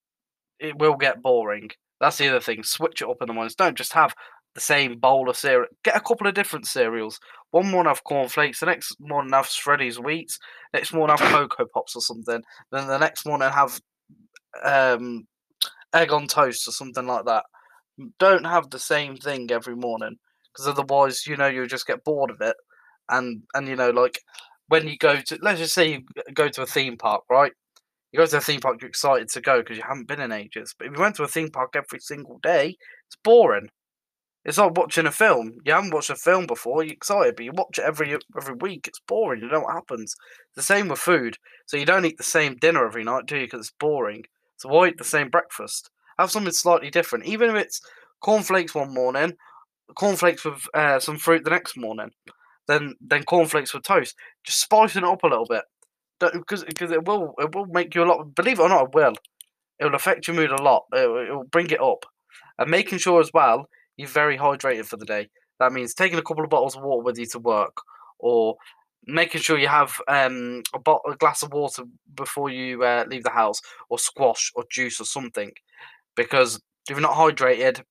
it 0.60 0.80
will 0.80 0.96
get 0.96 1.22
boring. 1.22 1.70
That's 2.00 2.18
the 2.18 2.30
other 2.30 2.40
thing. 2.40 2.64
Switch 2.64 3.02
it 3.02 3.10
up 3.10 3.18
in 3.22 3.28
the 3.28 3.34
mornings. 3.34 3.56
Don't 3.56 3.78
just 3.78 3.94
have 3.94 4.14
the 4.54 4.62
same 4.62 5.00
bowl 5.00 5.30
of 5.30 5.38
cereal. 5.38 5.68
Get 5.84 5.96
a 5.98 6.02
couple 6.02 6.28
of 6.28 6.34
different 6.34 6.68
cereals. 6.68 7.20
One 7.52 7.72
morning 7.72 7.90
have 7.90 8.04
cornflakes, 8.04 8.60
the 8.60 8.66
next 8.68 8.96
morning 9.00 9.34
have 9.34 9.48
Shreddies 9.48 9.98
wheats, 9.98 10.38
next 10.74 10.94
morning 10.94 11.18
have 11.18 11.30
Cocoa 11.50 11.66
Pops 11.74 11.96
or 11.96 12.02
something. 12.02 12.42
Then 12.72 12.88
the 12.88 12.98
next 12.98 13.26
morning 13.26 13.50
have 13.50 13.80
um, 14.64 15.28
egg 15.94 16.12
on 16.12 16.28
toast 16.28 16.68
or 16.68 16.72
something 16.72 17.06
like 17.08 17.26
that. 17.26 17.46
Don't 18.20 18.46
have 18.46 18.70
the 18.70 18.80
same 18.80 19.18
thing 19.18 19.52
every 19.52 19.76
morning 19.76 20.18
because 20.54 20.68
otherwise, 20.68 21.26
you 21.28 21.38
know, 21.38 21.48
you'll 21.48 21.68
just 21.68 21.88
get 21.88 22.04
bored 22.04 22.32
of 22.32 22.42
it. 22.42 22.56
And 23.10 23.44
and 23.54 23.68
you 23.68 23.76
know, 23.76 23.92
like 23.92 24.20
when 24.68 24.88
you 24.88 24.98
go 24.98 25.18
to, 25.22 25.40
let's 25.42 25.60
just 25.60 25.74
say 25.74 25.92
you 25.94 26.02
go 26.34 26.50
to 26.50 26.64
a 26.64 26.66
theme 26.68 26.98
park, 26.98 27.24
right? 27.30 27.54
You 28.16 28.22
go 28.22 28.28
to 28.28 28.38
a 28.38 28.40
theme 28.40 28.62
park, 28.62 28.78
you're 28.80 28.88
excited 28.88 29.28
to 29.28 29.42
go 29.42 29.60
because 29.60 29.76
you 29.76 29.84
haven't 29.86 30.08
been 30.08 30.22
in 30.22 30.32
ages. 30.32 30.74
But 30.80 30.88
if 30.88 30.94
you 30.94 31.02
went 31.02 31.18
to 31.18 31.24
a 31.24 31.28
theme 31.28 31.50
park 31.50 31.76
every 31.76 32.00
single 32.00 32.40
day, 32.42 32.78
it's 33.08 33.18
boring. 33.22 33.68
It's 34.46 34.58
like 34.58 34.78
watching 34.78 35.06
a 35.06 35.12
film. 35.12 35.58
You 35.66 35.74
haven't 35.74 35.94
watched 35.94 36.10
a 36.10 36.16
film 36.16 36.46
before, 36.48 36.82
you're 36.82 36.94
excited, 36.94 37.36
but 37.36 37.44
you 37.44 37.52
watch 37.52 37.78
it 37.78 37.84
every 37.84 38.16
every 38.38 38.56
week. 38.56 38.88
It's 38.88 39.02
boring. 39.06 39.42
You 39.42 39.50
know 39.50 39.60
what 39.60 39.74
happens. 39.74 40.16
the 40.56 40.62
same 40.62 40.88
with 40.88 41.00
food. 41.00 41.36
So 41.66 41.76
you 41.76 41.86
don't 41.86 42.06
eat 42.06 42.18
the 42.18 42.24
same 42.24 42.56
dinner 42.56 42.86
every 42.86 43.04
night, 43.04 43.26
do 43.26 43.36
you? 43.36 43.48
Because 43.48 43.68
it's 43.68 43.76
boring. 43.78 44.24
So 44.56 44.70
why 44.70 44.88
eat 44.88 44.98
the 44.98 45.04
same 45.04 45.30
breakfast? 45.30 45.90
Have 46.18 46.32
something 46.32 46.54
slightly 46.54 46.90
different, 46.90 47.26
even 47.26 47.50
if 47.50 47.58
it's 47.58 47.82
cornflakes 48.22 48.74
one 48.74 48.94
morning, 48.94 49.34
cornflakes 49.96 50.46
with 50.46 50.66
uh, 50.74 51.02
some 51.02 51.18
fruit 51.18 51.44
the 51.44 51.50
next 51.50 51.76
morning, 51.76 52.12
then 52.70 52.96
then 53.02 53.24
cornflakes 53.24 53.74
with 53.74 53.84
toast. 53.84 54.16
Just 54.46 54.62
spicing 54.62 55.04
it 55.04 55.10
up 55.10 55.24
a 55.24 55.28
little 55.28 55.48
bit 55.50 55.66
because 56.20 56.64
because 56.64 56.92
it 56.92 57.06
will 57.06 57.34
it 57.38 57.54
will 57.54 57.66
make 57.68 57.96
you 57.96 58.04
a 58.04 58.06
lot. 58.06 58.36
Believe 58.36 58.60
it 58.60 58.64
or 58.64 58.70
not, 58.70 58.86
it 58.86 58.96
will. 58.96 59.14
It 59.80 59.86
will 59.86 59.96
affect 59.96 60.28
your 60.28 60.36
mood 60.36 60.52
a 60.52 60.62
lot. 60.62 60.86
It, 60.94 61.30
it 61.30 61.36
will 61.36 61.44
bring 61.44 61.70
it 61.70 61.82
up, 61.82 62.06
and 62.58 62.70
making 62.70 63.00
sure 63.00 63.20
as 63.20 63.32
well 63.34 63.70
you're 63.98 64.08
very 64.08 64.38
hydrated 64.38 64.86
for 64.86 64.98
the 64.98 65.06
day. 65.06 65.30
That 65.60 65.74
means 65.74 65.94
taking 65.94 66.18
a 66.20 66.22
couple 66.24 66.44
of 66.44 66.50
bottles 66.50 66.76
of 66.76 66.84
water 66.84 67.04
with 67.04 67.18
you 67.18 67.26
to 67.28 67.40
work, 67.40 67.78
or 68.20 68.56
making 69.06 69.42
sure 69.42 69.58
you 69.58 69.68
have 69.68 70.02
um, 70.08 70.64
a, 70.74 70.80
bottle, 70.80 71.12
a 71.12 71.16
glass 71.16 71.44
of 71.44 71.54
water 71.54 71.84
before 72.16 72.50
you 72.50 72.84
uh, 72.84 73.06
leave 73.10 73.24
the 73.24 73.30
house, 73.30 73.62
or 73.90 74.00
squash 74.00 74.52
or 74.56 74.64
juice 74.72 75.00
or 75.00 75.06
something, 75.06 75.52
because 76.16 76.62
if 76.90 76.98
you're 76.98 77.02
not 77.02 77.16
hydrated, 77.16 77.84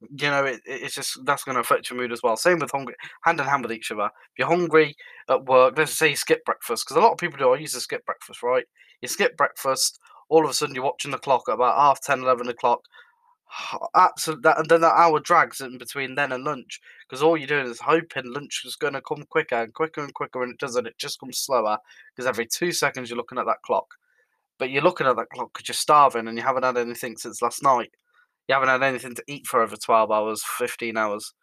you 0.00 0.28
know, 0.28 0.44
it, 0.44 0.60
it's 0.64 0.94
just 0.94 1.18
that's 1.24 1.44
going 1.44 1.54
to 1.54 1.60
affect 1.60 1.90
your 1.90 1.98
mood 1.98 2.12
as 2.12 2.22
well. 2.22 2.36
Same 2.36 2.58
with 2.58 2.70
hungry, 2.70 2.94
hand 3.22 3.40
in 3.40 3.46
hand 3.46 3.62
with 3.62 3.72
each 3.72 3.90
other. 3.90 4.06
If 4.06 4.38
you're 4.38 4.48
hungry 4.48 4.96
at 5.28 5.44
work, 5.44 5.76
let's 5.76 5.96
say 5.96 6.10
you 6.10 6.16
skip 6.16 6.44
breakfast, 6.44 6.84
because 6.86 6.96
a 6.96 7.04
lot 7.04 7.12
of 7.12 7.18
people 7.18 7.38
do. 7.38 7.52
I 7.52 7.58
used 7.58 7.74
to 7.74 7.80
skip 7.80 8.04
breakfast, 8.06 8.42
right? 8.42 8.64
You 9.00 9.08
skip 9.08 9.36
breakfast, 9.36 9.98
all 10.28 10.44
of 10.44 10.50
a 10.50 10.54
sudden 10.54 10.74
you're 10.74 10.84
watching 10.84 11.10
the 11.10 11.18
clock 11.18 11.44
at 11.48 11.54
about 11.54 11.78
half 11.78 12.00
10, 12.00 12.20
11 12.20 12.48
o'clock. 12.48 12.80
Absolutely, 13.96 14.42
that, 14.42 14.58
and 14.58 14.68
then 14.68 14.82
that 14.82 14.94
hour 14.94 15.20
drags 15.20 15.60
in 15.60 15.78
between 15.78 16.14
then 16.14 16.32
and 16.32 16.44
lunch 16.44 16.80
because 17.08 17.22
all 17.22 17.36
you're 17.36 17.46
doing 17.46 17.66
is 17.66 17.80
hoping 17.80 18.32
lunch 18.32 18.62
is 18.64 18.76
going 18.76 18.92
to 18.92 19.00
come 19.00 19.24
quicker 19.30 19.56
and 19.56 19.74
quicker 19.74 20.02
and 20.02 20.14
quicker, 20.14 20.42
and 20.42 20.52
it 20.52 20.58
doesn't. 20.58 20.86
It 20.86 20.98
just 20.98 21.18
comes 21.18 21.38
slower 21.38 21.78
because 22.14 22.28
every 22.28 22.46
two 22.46 22.72
seconds 22.72 23.10
you're 23.10 23.16
looking 23.16 23.38
at 23.38 23.46
that 23.46 23.62
clock. 23.64 23.86
But 24.58 24.70
you're 24.70 24.82
looking 24.82 25.06
at 25.06 25.16
that 25.16 25.30
clock 25.32 25.52
because 25.54 25.68
you're 25.68 25.74
starving 25.74 26.26
and 26.26 26.36
you 26.36 26.42
haven't 26.42 26.64
had 26.64 26.76
anything 26.76 27.16
since 27.16 27.40
last 27.42 27.62
night. 27.62 27.92
You 28.48 28.54
haven't 28.54 28.70
had 28.70 28.82
anything 28.82 29.14
to 29.14 29.24
eat 29.28 29.46
for 29.46 29.62
over 29.62 29.76
12 29.76 30.10
hours, 30.10 30.42
15 30.42 30.96
hours, 30.96 31.34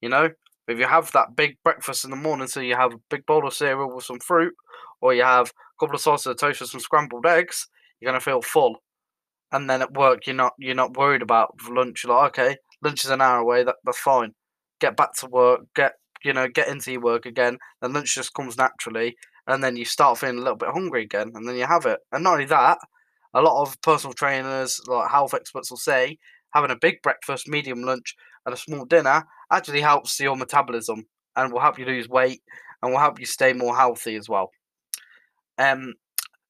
you 0.00 0.08
know? 0.08 0.28
If 0.68 0.78
you 0.78 0.86
have 0.86 1.10
that 1.12 1.34
big 1.34 1.56
breakfast 1.64 2.04
in 2.04 2.10
the 2.10 2.16
morning, 2.16 2.46
so 2.46 2.60
you 2.60 2.76
have 2.76 2.92
a 2.92 3.00
big 3.08 3.26
bowl 3.26 3.46
of 3.46 3.54
cereal 3.54 3.92
with 3.92 4.04
some 4.04 4.20
fruit, 4.20 4.54
or 5.00 5.14
you 5.14 5.24
have 5.24 5.48
a 5.48 5.52
couple 5.80 5.96
of 5.96 6.00
slices 6.00 6.26
of 6.26 6.36
toast 6.36 6.60
with 6.60 6.70
some 6.70 6.80
scrambled 6.80 7.26
eggs, 7.26 7.66
you're 8.00 8.10
gonna 8.10 8.20
feel 8.20 8.42
full. 8.42 8.76
And 9.52 9.68
then 9.68 9.82
at 9.82 9.94
work, 9.94 10.26
you're 10.26 10.36
not 10.36 10.52
you're 10.58 10.74
not 10.74 10.96
worried 10.96 11.22
about 11.22 11.54
lunch. 11.68 12.04
You're 12.04 12.14
like, 12.14 12.38
okay, 12.38 12.56
lunch 12.82 13.04
is 13.04 13.10
an 13.10 13.20
hour 13.20 13.40
away. 13.40 13.64
That 13.64 13.76
that's 13.84 13.98
fine. 13.98 14.34
Get 14.80 14.96
back 14.96 15.14
to 15.16 15.26
work. 15.26 15.62
Get 15.74 15.94
you 16.24 16.32
know 16.32 16.46
get 16.48 16.68
into 16.68 16.92
your 16.92 17.00
work 17.00 17.26
again. 17.26 17.58
Then 17.82 17.92
lunch 17.92 18.14
just 18.14 18.34
comes 18.34 18.56
naturally, 18.56 19.16
and 19.46 19.64
then 19.64 19.76
you 19.76 19.84
start 19.84 20.18
feeling 20.18 20.38
a 20.38 20.42
little 20.42 20.56
bit 20.56 20.70
hungry 20.70 21.02
again, 21.02 21.32
and 21.34 21.48
then 21.48 21.56
you 21.56 21.66
have 21.66 21.86
it. 21.86 21.98
And 22.12 22.22
not 22.24 22.34
only 22.34 22.44
that, 22.46 22.78
a 23.34 23.42
lot 23.42 23.62
of 23.62 23.80
personal 23.82 24.14
trainers, 24.14 24.80
like 24.86 25.10
health 25.10 25.34
experts, 25.34 25.70
will 25.70 25.78
say 25.78 26.18
having 26.54 26.70
a 26.70 26.78
big 26.80 27.02
breakfast, 27.02 27.48
medium 27.48 27.82
lunch, 27.82 28.14
and 28.46 28.54
a 28.54 28.58
small 28.58 28.84
dinner 28.84 29.24
actually 29.52 29.80
helps 29.80 30.18
your 30.20 30.36
metabolism 30.36 31.04
and 31.36 31.52
will 31.52 31.60
help 31.60 31.78
you 31.78 31.84
lose 31.84 32.08
weight 32.08 32.42
and 32.82 32.92
will 32.92 33.00
help 33.00 33.20
you 33.20 33.26
stay 33.26 33.52
more 33.52 33.76
healthy 33.76 34.16
as 34.16 34.28
well. 34.28 34.50
Um, 35.58 35.94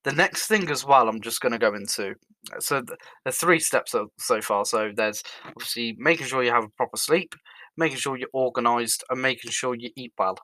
the 0.04 0.12
next 0.12 0.46
thing 0.46 0.70
as 0.70 0.84
well, 0.84 1.08
I'm 1.08 1.20
just 1.20 1.40
going 1.40 1.52
to 1.52 1.58
go 1.58 1.74
into. 1.74 2.14
So 2.58 2.82
there's 3.24 3.36
three 3.36 3.58
steps 3.58 3.92
so, 3.92 4.10
so 4.18 4.40
far. 4.40 4.64
So 4.64 4.90
there's 4.94 5.22
obviously 5.44 5.96
making 5.98 6.26
sure 6.26 6.42
you 6.42 6.52
have 6.52 6.64
a 6.64 6.76
proper 6.76 6.96
sleep, 6.96 7.34
making 7.76 7.98
sure 7.98 8.16
you're 8.16 8.28
organised, 8.32 9.04
and 9.10 9.20
making 9.20 9.50
sure 9.50 9.74
you 9.74 9.90
eat 9.96 10.12
well. 10.18 10.36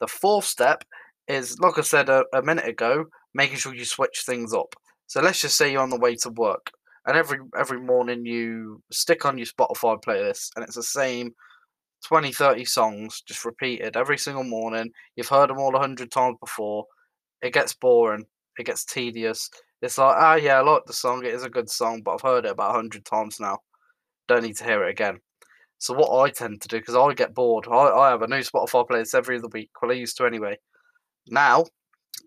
The 0.00 0.06
fourth 0.06 0.44
step 0.44 0.84
is, 1.26 1.58
like 1.58 1.78
I 1.78 1.82
said 1.82 2.10
a, 2.10 2.24
a 2.34 2.42
minute 2.42 2.68
ago, 2.68 3.06
making 3.34 3.56
sure 3.56 3.74
you 3.74 3.84
switch 3.84 4.24
things 4.26 4.52
up. 4.52 4.74
So 5.06 5.22
let's 5.22 5.40
just 5.40 5.56
say 5.56 5.72
you're 5.72 5.82
on 5.82 5.90
the 5.90 5.98
way 5.98 6.16
to 6.16 6.30
work 6.30 6.70
and 7.06 7.16
every 7.16 7.38
every 7.58 7.80
morning 7.80 8.26
you 8.26 8.82
stick 8.90 9.24
on 9.24 9.38
your 9.38 9.46
Spotify 9.46 10.02
playlist 10.02 10.50
and 10.56 10.64
it's 10.64 10.74
the 10.74 10.82
same 10.82 11.34
20 12.04 12.32
30 12.32 12.64
songs 12.64 13.22
just 13.22 13.44
repeated 13.44 13.96
every 13.96 14.18
single 14.18 14.44
morning. 14.44 14.90
You've 15.14 15.28
heard 15.28 15.50
them 15.50 15.58
all 15.58 15.74
a 15.74 15.80
hundred 15.80 16.10
times 16.10 16.36
before. 16.40 16.84
It 17.42 17.52
gets 17.52 17.74
boring. 17.74 18.26
It 18.58 18.66
gets 18.66 18.84
tedious. 18.84 19.50
It's 19.82 19.98
like 19.98 20.16
ah 20.18 20.34
yeah 20.34 20.58
I 20.58 20.60
like 20.62 20.84
the 20.86 20.92
song. 20.92 21.24
It 21.24 21.34
is 21.34 21.44
a 21.44 21.50
good 21.50 21.70
song 21.70 22.02
but 22.02 22.14
I've 22.14 22.22
heard 22.22 22.44
it 22.44 22.52
about 22.52 22.72
a 22.72 22.74
hundred 22.74 23.04
times 23.04 23.40
now. 23.40 23.58
Don't 24.28 24.42
need 24.42 24.56
to 24.56 24.64
hear 24.64 24.84
it 24.84 24.90
again. 24.90 25.20
So 25.78 25.94
what 25.94 26.20
I 26.20 26.30
tend 26.30 26.62
to 26.62 26.68
do 26.68 26.78
because 26.78 26.96
I 26.96 27.12
get 27.14 27.34
bored 27.34 27.66
I, 27.68 27.74
I 27.74 28.10
have 28.10 28.22
a 28.22 28.26
new 28.26 28.40
Spotify 28.40 28.86
playlist 28.86 29.14
every 29.14 29.38
other 29.38 29.48
week 29.52 29.70
well 29.80 29.92
I 29.92 29.94
used 29.94 30.16
to 30.18 30.26
anyway. 30.26 30.58
Now 31.28 31.66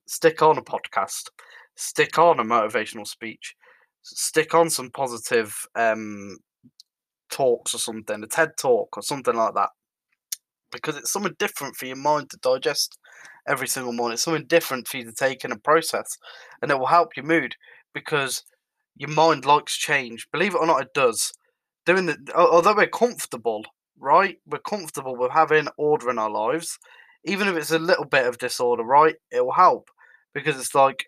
stick 0.08 0.42
on 0.42 0.58
a 0.58 0.62
podcast. 0.62 1.30
Stick 1.76 2.18
on 2.18 2.40
a 2.40 2.44
motivational 2.44 3.08
speech 3.08 3.56
stick 4.18 4.54
on 4.54 4.70
some 4.70 4.89
positive 4.92 5.56
um, 5.75 6.38
talks 7.30 7.74
or 7.74 7.78
something, 7.78 8.24
a 8.24 8.28
TED 8.28 8.51
talk 8.58 8.98
or 8.98 9.04
something 9.04 9.36
like 9.36 9.54
that, 9.56 9.70
because 10.72 10.98
it's 10.98 11.12
something 11.12 11.36
different 11.39 11.75
for 11.75 11.86
your 11.86 11.96
mind 11.96 12.30
to 12.30 12.38
digest 12.38 12.98
every 13.48 13.68
single 13.68 13.94
morning. 13.94 14.13
It's 14.13 14.24
something 14.24 14.48
different 14.48 14.88
for 14.88 14.98
you 14.98 15.06
to 15.06 15.13
take 15.13 15.44
in 15.44 15.51
and 15.51 15.63
process, 15.63 16.18
and 16.62 16.72
it 16.72 16.80
will 16.80 16.88
help 16.88 17.16
your 17.16 17.25
mood 17.25 17.56
because 17.94 18.44
your 18.96 19.10
mind 19.10 19.46
likes 19.46 19.78
change. 19.78 20.28
Believe 20.32 20.54
it 20.54 20.60
or 20.60 20.68
not, 20.68 20.82
it 20.82 20.94
does. 20.94 21.34
Doing 21.86 22.06
the 22.06 22.18
although 22.36 22.75
we're 22.75 22.88
comfortable, 22.88 23.63
right? 24.00 24.38
We're 24.46 24.60
comfortable 24.60 25.16
with 25.16 25.32
having 25.32 25.68
order 25.78 26.10
in 26.10 26.20
our 26.20 26.30
lives, 26.30 26.78
even 27.24 27.48
if 27.48 27.56
it's 27.56 27.72
a 27.72 27.80
little 27.80 28.06
bit 28.06 28.28
of 28.28 28.38
disorder, 28.38 28.84
right? 28.84 29.16
It 29.32 29.44
will 29.44 29.54
help 29.54 29.89
because 30.34 30.58
it's 30.58 30.75
like 30.75 31.06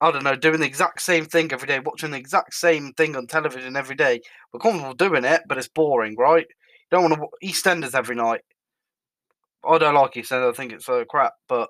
I 0.00 0.10
don't 0.10 0.24
know, 0.24 0.36
doing 0.36 0.60
the 0.60 0.66
exact 0.66 1.02
same 1.02 1.26
thing 1.26 1.52
every 1.52 1.68
day, 1.68 1.78
watching 1.78 2.10
the 2.10 2.18
exact 2.18 2.54
same 2.54 2.92
thing 2.94 3.16
on 3.16 3.26
television 3.26 3.76
every 3.76 3.96
day. 3.96 4.20
We're 4.52 4.60
comfortable 4.60 4.94
doing 4.94 5.24
it, 5.24 5.42
but 5.46 5.58
it's 5.58 5.68
boring, 5.68 6.16
right? 6.16 6.46
You 6.48 6.98
don't 6.98 7.10
want 7.10 7.20
to 7.20 7.46
EastEnders 7.46 7.94
every 7.94 8.16
night. 8.16 8.40
I 9.68 9.78
don't 9.78 9.94
like 9.94 10.14
EastEnders. 10.14 10.50
I 10.50 10.56
think 10.56 10.72
it's 10.72 10.86
so 10.86 11.04
crap, 11.04 11.34
but 11.48 11.68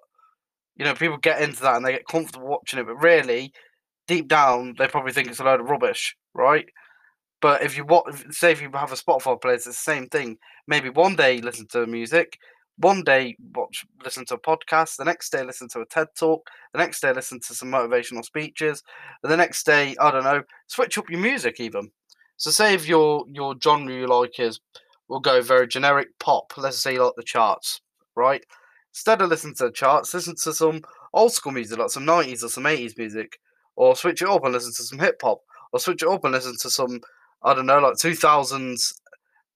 you 0.77 0.85
know, 0.85 0.95
people 0.95 1.19
get 1.19 1.43
into 1.43 1.61
that 1.63 1.77
and 1.77 1.85
they 1.85 1.93
get 1.93 2.07
comfortable 2.07 2.49
watching 2.49 2.79
it, 2.79 2.87
but 2.87 3.03
really, 3.03 3.53
deep 4.07 4.29
down, 4.29 4.75
they 4.79 4.87
probably 4.87 5.13
think 5.13 5.29
it's 5.29 5.41
a 5.41 5.45
load 5.45 5.61
of 5.61 5.69
rubbish, 5.69 6.17
right? 6.35 6.67
But 7.43 7.63
if 7.63 7.77
you 7.77 7.87
say 8.31 8.53
if 8.53 8.63
you 8.63 8.71
have 8.75 8.93
a 8.93 8.97
Spotify 8.97 9.41
playlist, 9.41 9.55
it's 9.55 9.65
the 9.67 9.73
same 9.73 10.07
thing. 10.07 10.39
Maybe 10.67 10.91
one 10.91 11.17
day 11.17 11.37
you 11.37 11.43
listen 11.43 11.67
to 11.73 11.87
music, 11.87 12.39
one 12.81 13.03
day 13.03 13.37
watch 13.55 13.85
listen 14.05 14.25
to 14.25 14.35
a 14.35 14.41
podcast 14.41 14.97
the 14.97 15.05
next 15.05 15.31
day 15.31 15.45
listen 15.45 15.69
to 15.69 15.81
a 15.81 15.87
ted 15.87 16.09
talk 16.19 16.49
the 16.73 16.79
next 16.79 17.01
day 17.01 17.13
listen 17.13 17.39
to 17.39 17.55
some 17.55 17.71
motivational 17.71 18.25
speeches 18.25 18.83
the 19.23 19.37
next 19.37 19.65
day 19.65 19.95
i 20.01 20.11
don't 20.11 20.25
know 20.25 20.43
switch 20.67 20.97
up 20.99 21.11
your 21.11 21.21
music 21.21 21.61
even. 21.61 21.91
So 22.37 22.51
say 22.51 22.75
if 22.75 22.89
your 22.89 23.25
your 23.31 23.55
genre 23.63 23.93
you 23.93 24.07
like 24.07 24.41
is 24.41 24.61
we'll 25.09 25.21
go 25.21 25.43
very 25.43 25.69
generic 25.69 26.09
pop 26.19 26.53
let's 26.57 26.83
say 26.83 26.99
like 26.99 27.13
the 27.17 27.23
charts 27.23 27.81
right? 28.17 28.45
Instead 28.93 29.23
of 29.23 29.29
listening 29.29 29.55
to 29.57 29.65
the 29.65 29.73
charts 29.73 30.15
listen 30.15 30.35
to 30.43 30.55
some 30.55 30.81
old 31.13 31.33
school 31.33 31.53
music 31.53 31.79
like 31.79 31.91
some 31.91 32.07
90s 32.07 32.43
or 32.43 32.49
some 32.49 32.65
80s 32.65 32.97
music 32.97 33.39
or 33.77 33.95
switch 33.95 34.23
it 34.23 34.29
up 34.29 34.45
and 34.45 34.55
listen 34.55 34.73
to 34.73 34.83
some 34.83 34.99
hip 34.99 35.21
hop 35.23 35.41
or 35.73 35.81
switch 35.81 36.03
it 36.03 36.09
up 36.09 36.25
and 36.25 36.33
listen 36.33 36.57
to 36.59 36.71
some 36.71 37.01
i 37.43 37.53
don't 37.53 37.67
know 37.67 37.79
like 37.79 37.95
2000s 37.95 38.95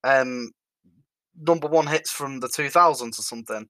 um 0.05 0.51
number 1.41 1.69
one 1.69 1.87
hits 1.87 2.11
from 2.11 2.41
the 2.41 2.49
2000s 2.49 3.19
or 3.19 3.23
something. 3.23 3.69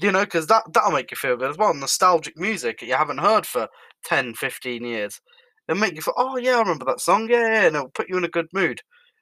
You 0.00 0.12
know, 0.12 0.24
because 0.24 0.46
that, 0.48 0.64
that'll 0.72 0.92
make 0.92 1.10
you 1.10 1.16
feel 1.16 1.36
good 1.36 1.50
as 1.50 1.58
well. 1.58 1.74
Nostalgic 1.74 2.36
music 2.36 2.80
that 2.80 2.86
you 2.86 2.94
haven't 2.94 3.18
heard 3.18 3.46
for 3.46 3.68
10, 4.04 4.34
15 4.34 4.84
years. 4.84 5.20
It'll 5.68 5.80
make 5.80 5.94
you 5.94 6.02
feel, 6.02 6.14
oh, 6.16 6.36
yeah, 6.36 6.56
I 6.56 6.60
remember 6.60 6.84
that 6.86 7.00
song. 7.00 7.28
Yeah, 7.30 7.46
yeah, 7.46 7.66
and 7.66 7.76
it'll 7.76 7.90
put 7.90 8.08
you 8.08 8.16
in 8.16 8.24
a 8.24 8.28
good 8.28 8.48
mood. 8.52 8.80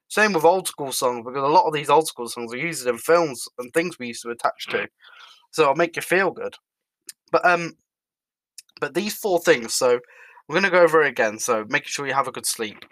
Same 0.09 0.33
with 0.33 0.45
old 0.45 0.69
school 0.69 0.93
songs, 0.93 1.25
because 1.25 1.43
a 1.43 1.53
lot 1.53 1.67
of 1.67 1.73
these 1.73 1.91
old 1.91 2.07
school 2.07 2.29
songs 2.29 2.53
are 2.53 2.59
used 2.59 2.87
in 2.87 2.99
films 2.99 3.49
and 3.59 3.73
things 3.73 3.99
we 3.99 4.09
used 4.09 4.23
to 4.23 4.31
attach 4.31 4.67
to. 4.69 4.87
So 5.51 5.63
it'll 5.63 5.75
make 5.75 5.97
you 5.97 6.03
feel 6.03 6.31
good. 6.31 6.55
But 7.33 7.45
um, 7.45 7.73
but 8.81 8.95
these 8.95 9.15
four 9.15 9.41
things. 9.41 9.75
So 9.75 9.99
we're 10.49 10.55
going 10.55 10.65
to 10.65 10.71
go 10.71 10.83
over 10.83 11.03
it 11.03 11.09
again. 11.09 11.39
So 11.39 11.65
making 11.69 11.89
sure 11.89 12.07
you 12.07 12.15
have 12.15 12.29
a 12.29 12.33
good 12.33 12.47
sleep, 12.47 12.85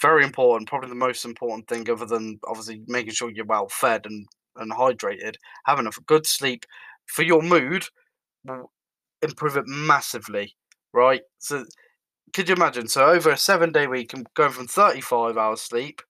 very 0.00 0.24
important, 0.24 0.68
probably 0.68 0.88
the 0.88 0.94
most 0.94 1.24
important 1.24 1.68
thing, 1.68 1.88
other 1.90 2.06
than 2.06 2.38
obviously 2.46 2.82
making 2.86 3.12
sure 3.12 3.30
you're 3.30 3.44
well 3.44 3.68
fed 3.68 4.06
and, 4.06 4.26
and 4.56 4.72
hydrated. 4.72 5.34
Having 5.66 5.86
a 5.86 5.90
good 6.06 6.26
sleep 6.26 6.64
for 7.06 7.22
your 7.22 7.42
mood 7.42 7.84
will 8.44 8.70
improve 9.22 9.56
it 9.56 9.66
massively, 9.66 10.54
right? 10.92 11.22
So, 11.38 11.64
could 12.32 12.48
you 12.48 12.54
imagine? 12.54 12.88
So, 12.88 13.06
over 13.06 13.30
a 13.30 13.36
seven 13.36 13.72
day 13.72 13.86
week, 13.86 14.14
going 14.34 14.52
from 14.52 14.66
35 14.66 15.36
hours 15.36 15.62
sleep 15.62 16.02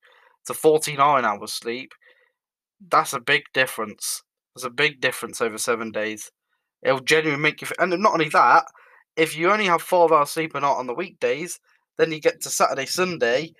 to 0.45 0.53
49 0.53 1.25
hours 1.25 1.53
sleep, 1.53 1.91
that's 2.89 3.13
a 3.13 3.19
big 3.19 3.43
difference. 3.53 4.23
There's 4.55 4.65
a 4.65 4.69
big 4.69 5.01
difference 5.01 5.41
over 5.41 5.57
seven 5.57 5.91
days. 5.91 6.31
It'll 6.83 6.99
genuinely 6.99 7.41
make 7.41 7.61
you, 7.61 7.67
and 7.79 7.91
not 8.01 8.13
only 8.13 8.29
that, 8.29 8.65
if 9.15 9.37
you 9.37 9.51
only 9.51 9.65
have 9.65 9.81
five 9.81 10.11
hours 10.11 10.31
sleep 10.31 10.55
a 10.55 10.59
night 10.59 10.71
on 10.71 10.87
the 10.87 10.93
weekdays, 10.93 11.59
then 11.97 12.11
you 12.11 12.19
get 12.19 12.41
to 12.41 12.49
Saturday, 12.49 12.85
Sunday, 12.85 13.53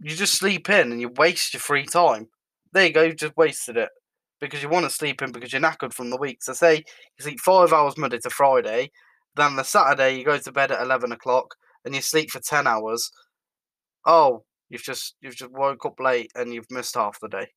you 0.00 0.14
just 0.14 0.34
sleep 0.34 0.68
in 0.70 0.92
and 0.92 1.00
you 1.00 1.08
waste 1.16 1.54
your 1.54 1.60
free 1.60 1.86
time. 1.86 2.28
There 2.72 2.86
you 2.86 2.92
go, 2.92 3.02
you 3.02 3.14
just 3.14 3.36
wasted 3.36 3.76
it 3.76 3.88
because 4.40 4.62
you 4.62 4.68
want 4.68 4.84
to 4.84 4.90
sleep 4.90 5.22
in 5.22 5.32
because 5.32 5.52
you're 5.52 5.62
knackered 5.62 5.92
from 5.92 6.10
the 6.10 6.18
week. 6.18 6.42
So 6.42 6.52
say 6.52 6.76
you 6.76 7.22
sleep 7.22 7.40
five 7.40 7.72
hours 7.72 7.96
Monday 7.96 8.18
to 8.18 8.30
Friday, 8.30 8.90
then 9.34 9.56
the 9.56 9.62
Saturday 9.62 10.18
you 10.18 10.24
go 10.24 10.38
to 10.38 10.52
bed 10.52 10.70
at 10.70 10.82
eleven 10.82 11.12
o'clock 11.12 11.54
and 11.84 11.94
you 11.94 12.00
sleep 12.00 12.30
for 12.30 12.40
ten 12.40 12.66
hours. 12.66 13.10
Oh, 14.04 14.44
you've 14.68 14.82
just 14.82 15.16
you've 15.20 15.36
just 15.36 15.52
woke 15.52 15.86
up 15.86 15.98
late 16.00 16.30
and 16.34 16.52
you've 16.52 16.70
missed 16.70 16.94
half 16.94 17.18
the 17.20 17.28
day. 17.28 17.48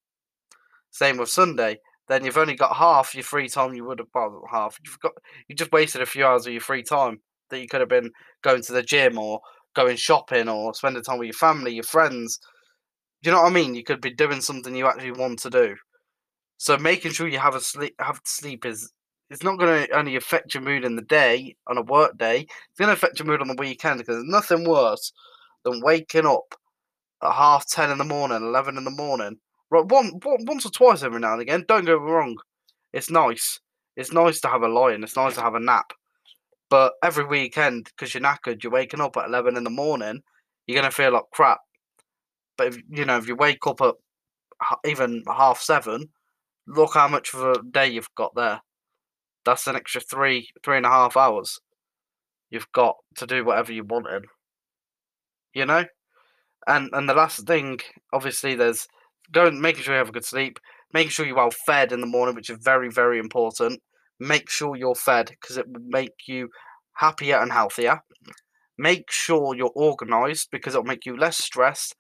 Same 0.92 1.18
with 1.18 1.30
Sunday. 1.30 1.78
Then 2.08 2.26
you've 2.26 2.38
only 2.38 2.56
got 2.56 2.76
half 2.76 3.14
your 3.14 3.24
free 3.24 3.48
time 3.48 3.76
you 3.76 3.86
would 3.86 4.00
have 4.00 4.08
well, 4.16 4.44
half. 4.50 4.78
You've 4.84 5.00
got 5.00 5.12
you 5.48 5.56
just 5.56 5.72
wasted 5.72 6.02
a 6.02 6.06
few 6.06 6.26
hours 6.26 6.48
of 6.48 6.54
your 6.54 6.62
free 6.62 6.84
time 6.84 7.20
that 7.50 7.60
you 7.60 7.68
could 7.68 7.82
have 7.82 7.90
been 7.90 8.12
going 8.42 8.62
to 8.64 8.74
the 8.74 8.84
gym 8.84 9.18
or 9.18 9.42
going 9.76 9.98
shopping 9.98 10.50
or 10.50 10.74
spending 10.74 11.04
time 11.04 11.20
with 11.20 11.28
your 11.28 11.34
family, 11.34 11.74
your 11.74 11.84
friends. 11.84 12.40
You 13.22 13.32
know 13.32 13.42
what 13.42 13.52
I 13.52 13.54
mean? 13.54 13.76
You 13.76 13.84
could 13.84 14.02
be 14.02 14.14
doing 14.14 14.42
something 14.42 14.76
you 14.76 14.88
actually 14.88 15.12
want 15.12 15.40
to 15.40 15.50
do. 15.50 15.76
So 16.58 16.78
making 16.78 17.12
sure 17.12 17.28
you 17.28 17.40
have 17.40 17.56
a 17.56 17.62
sleep 17.62 17.96
have 18.00 18.22
sleep 18.26 18.66
is 18.66 18.92
it's 19.30 19.44
not 19.44 19.60
going 19.60 19.86
to 19.86 19.98
only 19.98 20.16
affect 20.16 20.54
your 20.54 20.64
mood 20.64 20.84
in 20.84 20.96
the 20.96 21.04
day 21.04 21.56
on 21.68 21.78
a 21.78 21.84
work 21.84 22.18
day. 22.18 22.42
It's 22.42 22.80
going 22.80 22.88
to 22.88 22.94
affect 22.94 23.20
your 23.20 23.28
mood 23.28 23.42
on 23.42 23.48
the 23.48 23.56
weekend 23.58 24.00
because 24.00 24.16
there's 24.16 24.26
nothing 24.26 24.68
worse 24.68 25.14
than 25.64 25.82
waking 25.82 26.26
up 26.26 26.56
at 27.22 27.32
half 27.32 27.68
ten 27.68 27.92
in 27.92 27.98
the 27.98 28.04
morning, 28.04 28.38
eleven 28.38 28.78
in 28.78 28.84
the 28.84 28.92
morning. 28.92 29.38
Right, 29.72 29.86
one, 29.86 30.20
one 30.24 30.46
once 30.46 30.66
or 30.66 30.72
twice 30.72 31.04
every 31.04 31.20
now 31.20 31.34
and 31.34 31.42
again. 31.42 31.64
Don't 31.68 31.86
go 31.86 31.98
wrong. 31.98 32.38
It's 32.92 33.12
nice. 33.12 33.60
It's 33.96 34.12
nice 34.12 34.42
to 34.42 34.48
have 34.48 34.64
a 34.64 34.68
lie 34.68 34.94
and 34.94 35.04
it's 35.04 35.16
nice 35.16 35.36
to 35.36 35.42
have 35.42 35.56
a 35.56 35.60
nap. 35.60 35.94
But 36.70 36.94
every 37.04 37.26
weekend, 37.26 37.86
because 37.86 38.14
you're 38.14 38.24
knackered, 38.24 38.64
you're 38.64 38.72
waking 38.72 39.02
up 39.02 39.18
at 39.18 39.28
eleven 39.28 39.58
in 39.58 39.64
the 39.64 39.70
morning. 39.70 40.22
You're 40.68 40.80
gonna 40.80 40.92
feel 40.92 41.14
like 41.14 41.24
crap. 41.34 41.60
But 42.58 42.68
if 42.68 42.78
you 42.90 43.06
know 43.06 43.18
if 43.18 43.28
you 43.28 43.36
wake 43.36 43.66
up 43.66 43.82
at 43.82 43.96
even 44.86 45.24
half 45.28 45.60
seven, 45.62 46.10
look 46.68 46.94
how 46.94 47.08
much 47.08 47.34
of 47.34 47.44
a 47.44 47.64
day 47.64 47.88
you've 47.90 48.14
got 48.16 48.36
there. 48.36 48.62
That's 49.46 49.68
an 49.68 49.76
extra 49.76 50.02
three, 50.02 50.50
three 50.64 50.78
and 50.78 50.86
a 50.86 50.90
half 50.90 51.18
hours. 51.18 51.60
You've 52.50 52.72
got 52.72 52.98
to 53.16 53.26
do 53.26 53.46
whatever 53.46 53.72
you 53.72 53.84
want 53.84 54.08
in. 54.08 54.24
You 55.54 55.66
know? 55.66 55.86
And 56.68 56.90
and 56.94 57.10
the 57.10 57.14
last 57.14 57.48
thing, 57.48 57.80
obviously 58.14 58.56
there's 58.56 58.88
going 59.32 59.60
making 59.62 59.84
sure 59.84 59.94
you 59.96 60.00
have 60.00 60.10
a 60.10 60.14
good 60.14 60.26
sleep, 60.26 60.60
making 60.94 61.12
sure 61.12 61.26
you're 61.26 61.36
well 61.36 61.52
fed 61.52 61.92
in 61.92 62.02
the 62.02 62.08
morning, 62.08 62.36
which 62.36 62.50
is 62.50 62.60
very, 62.62 62.90
very 62.92 63.20
important. 63.20 63.82
Make 64.20 64.50
sure 64.50 64.76
you're 64.76 64.96
fed 64.96 65.28
because 65.30 65.58
it 65.58 65.68
will 65.68 65.82
make 65.88 66.28
you 66.28 66.50
happier 66.96 67.38
and 67.38 67.52
healthier. 67.52 68.02
Make 68.78 69.12
sure 69.12 69.56
you're 69.56 69.72
organized 69.76 70.50
because 70.52 70.74
it'll 70.74 70.86
make 70.86 71.06
you 71.06 71.18
less 71.18 71.38
stressed 71.38 71.96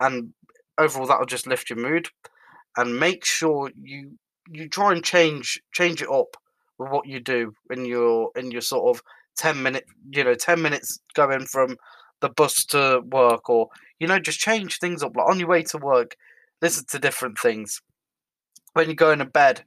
and 0.00 0.34
overall 0.78 1.06
that'll 1.06 1.26
just 1.26 1.46
lift 1.46 1.70
your 1.70 1.78
mood. 1.78 2.08
And 2.76 2.98
make 2.98 3.24
sure 3.24 3.70
you 3.76 4.18
you 4.50 4.68
try 4.68 4.92
and 4.92 5.04
change 5.04 5.60
change 5.72 6.02
it 6.02 6.10
up 6.10 6.36
with 6.78 6.90
what 6.90 7.06
you 7.06 7.20
do 7.20 7.54
in 7.70 7.84
your 7.84 8.30
in 8.36 8.50
your 8.50 8.60
sort 8.60 8.96
of 8.96 9.02
10 9.36 9.62
minute 9.62 9.84
you 10.10 10.22
know 10.24 10.34
10 10.34 10.60
minutes 10.60 11.00
going 11.14 11.46
from 11.46 11.76
the 12.20 12.28
bus 12.28 12.64
to 12.66 13.00
work 13.10 13.48
or 13.48 13.68
you 13.98 14.06
know 14.06 14.18
just 14.18 14.38
change 14.38 14.78
things 14.78 15.02
up 15.02 15.16
like 15.16 15.28
on 15.28 15.38
your 15.38 15.48
way 15.48 15.62
to 15.62 15.78
work 15.78 16.16
listen 16.62 16.84
to 16.88 16.98
different 16.98 17.38
things 17.38 17.80
when 18.74 18.86
you're 18.86 18.94
going 18.94 19.18
to 19.18 19.24
bed 19.24 19.64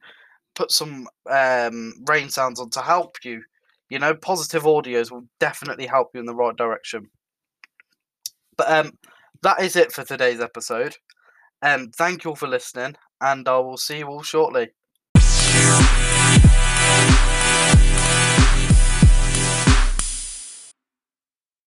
put 0.55 0.71
some 0.71 1.07
um, 1.29 1.93
rain 2.07 2.29
sounds 2.29 2.59
on 2.59 2.69
to 2.71 2.81
help 2.81 3.17
you. 3.23 3.43
You 3.89 3.99
know 3.99 4.13
positive 4.15 4.63
audios 4.63 5.11
will 5.11 5.25
definitely 5.39 5.87
help 5.87 6.09
you 6.13 6.19
in 6.19 6.25
the 6.25 6.35
right 6.35 6.55
direction. 6.55 7.09
But 8.57 8.69
um 8.69 8.97
that 9.43 9.61
is 9.61 9.75
it 9.75 9.91
for 9.93 10.03
today's 10.03 10.41
episode. 10.41 10.97
Um 11.61 11.91
thank 11.91 12.23
you 12.23 12.31
all 12.31 12.35
for 12.35 12.47
listening 12.47 12.95
and 13.21 13.47
i 13.47 13.57
will 13.57 13.77
see 13.77 13.99
you 13.99 14.07
all 14.07 14.21
shortly 14.21 14.69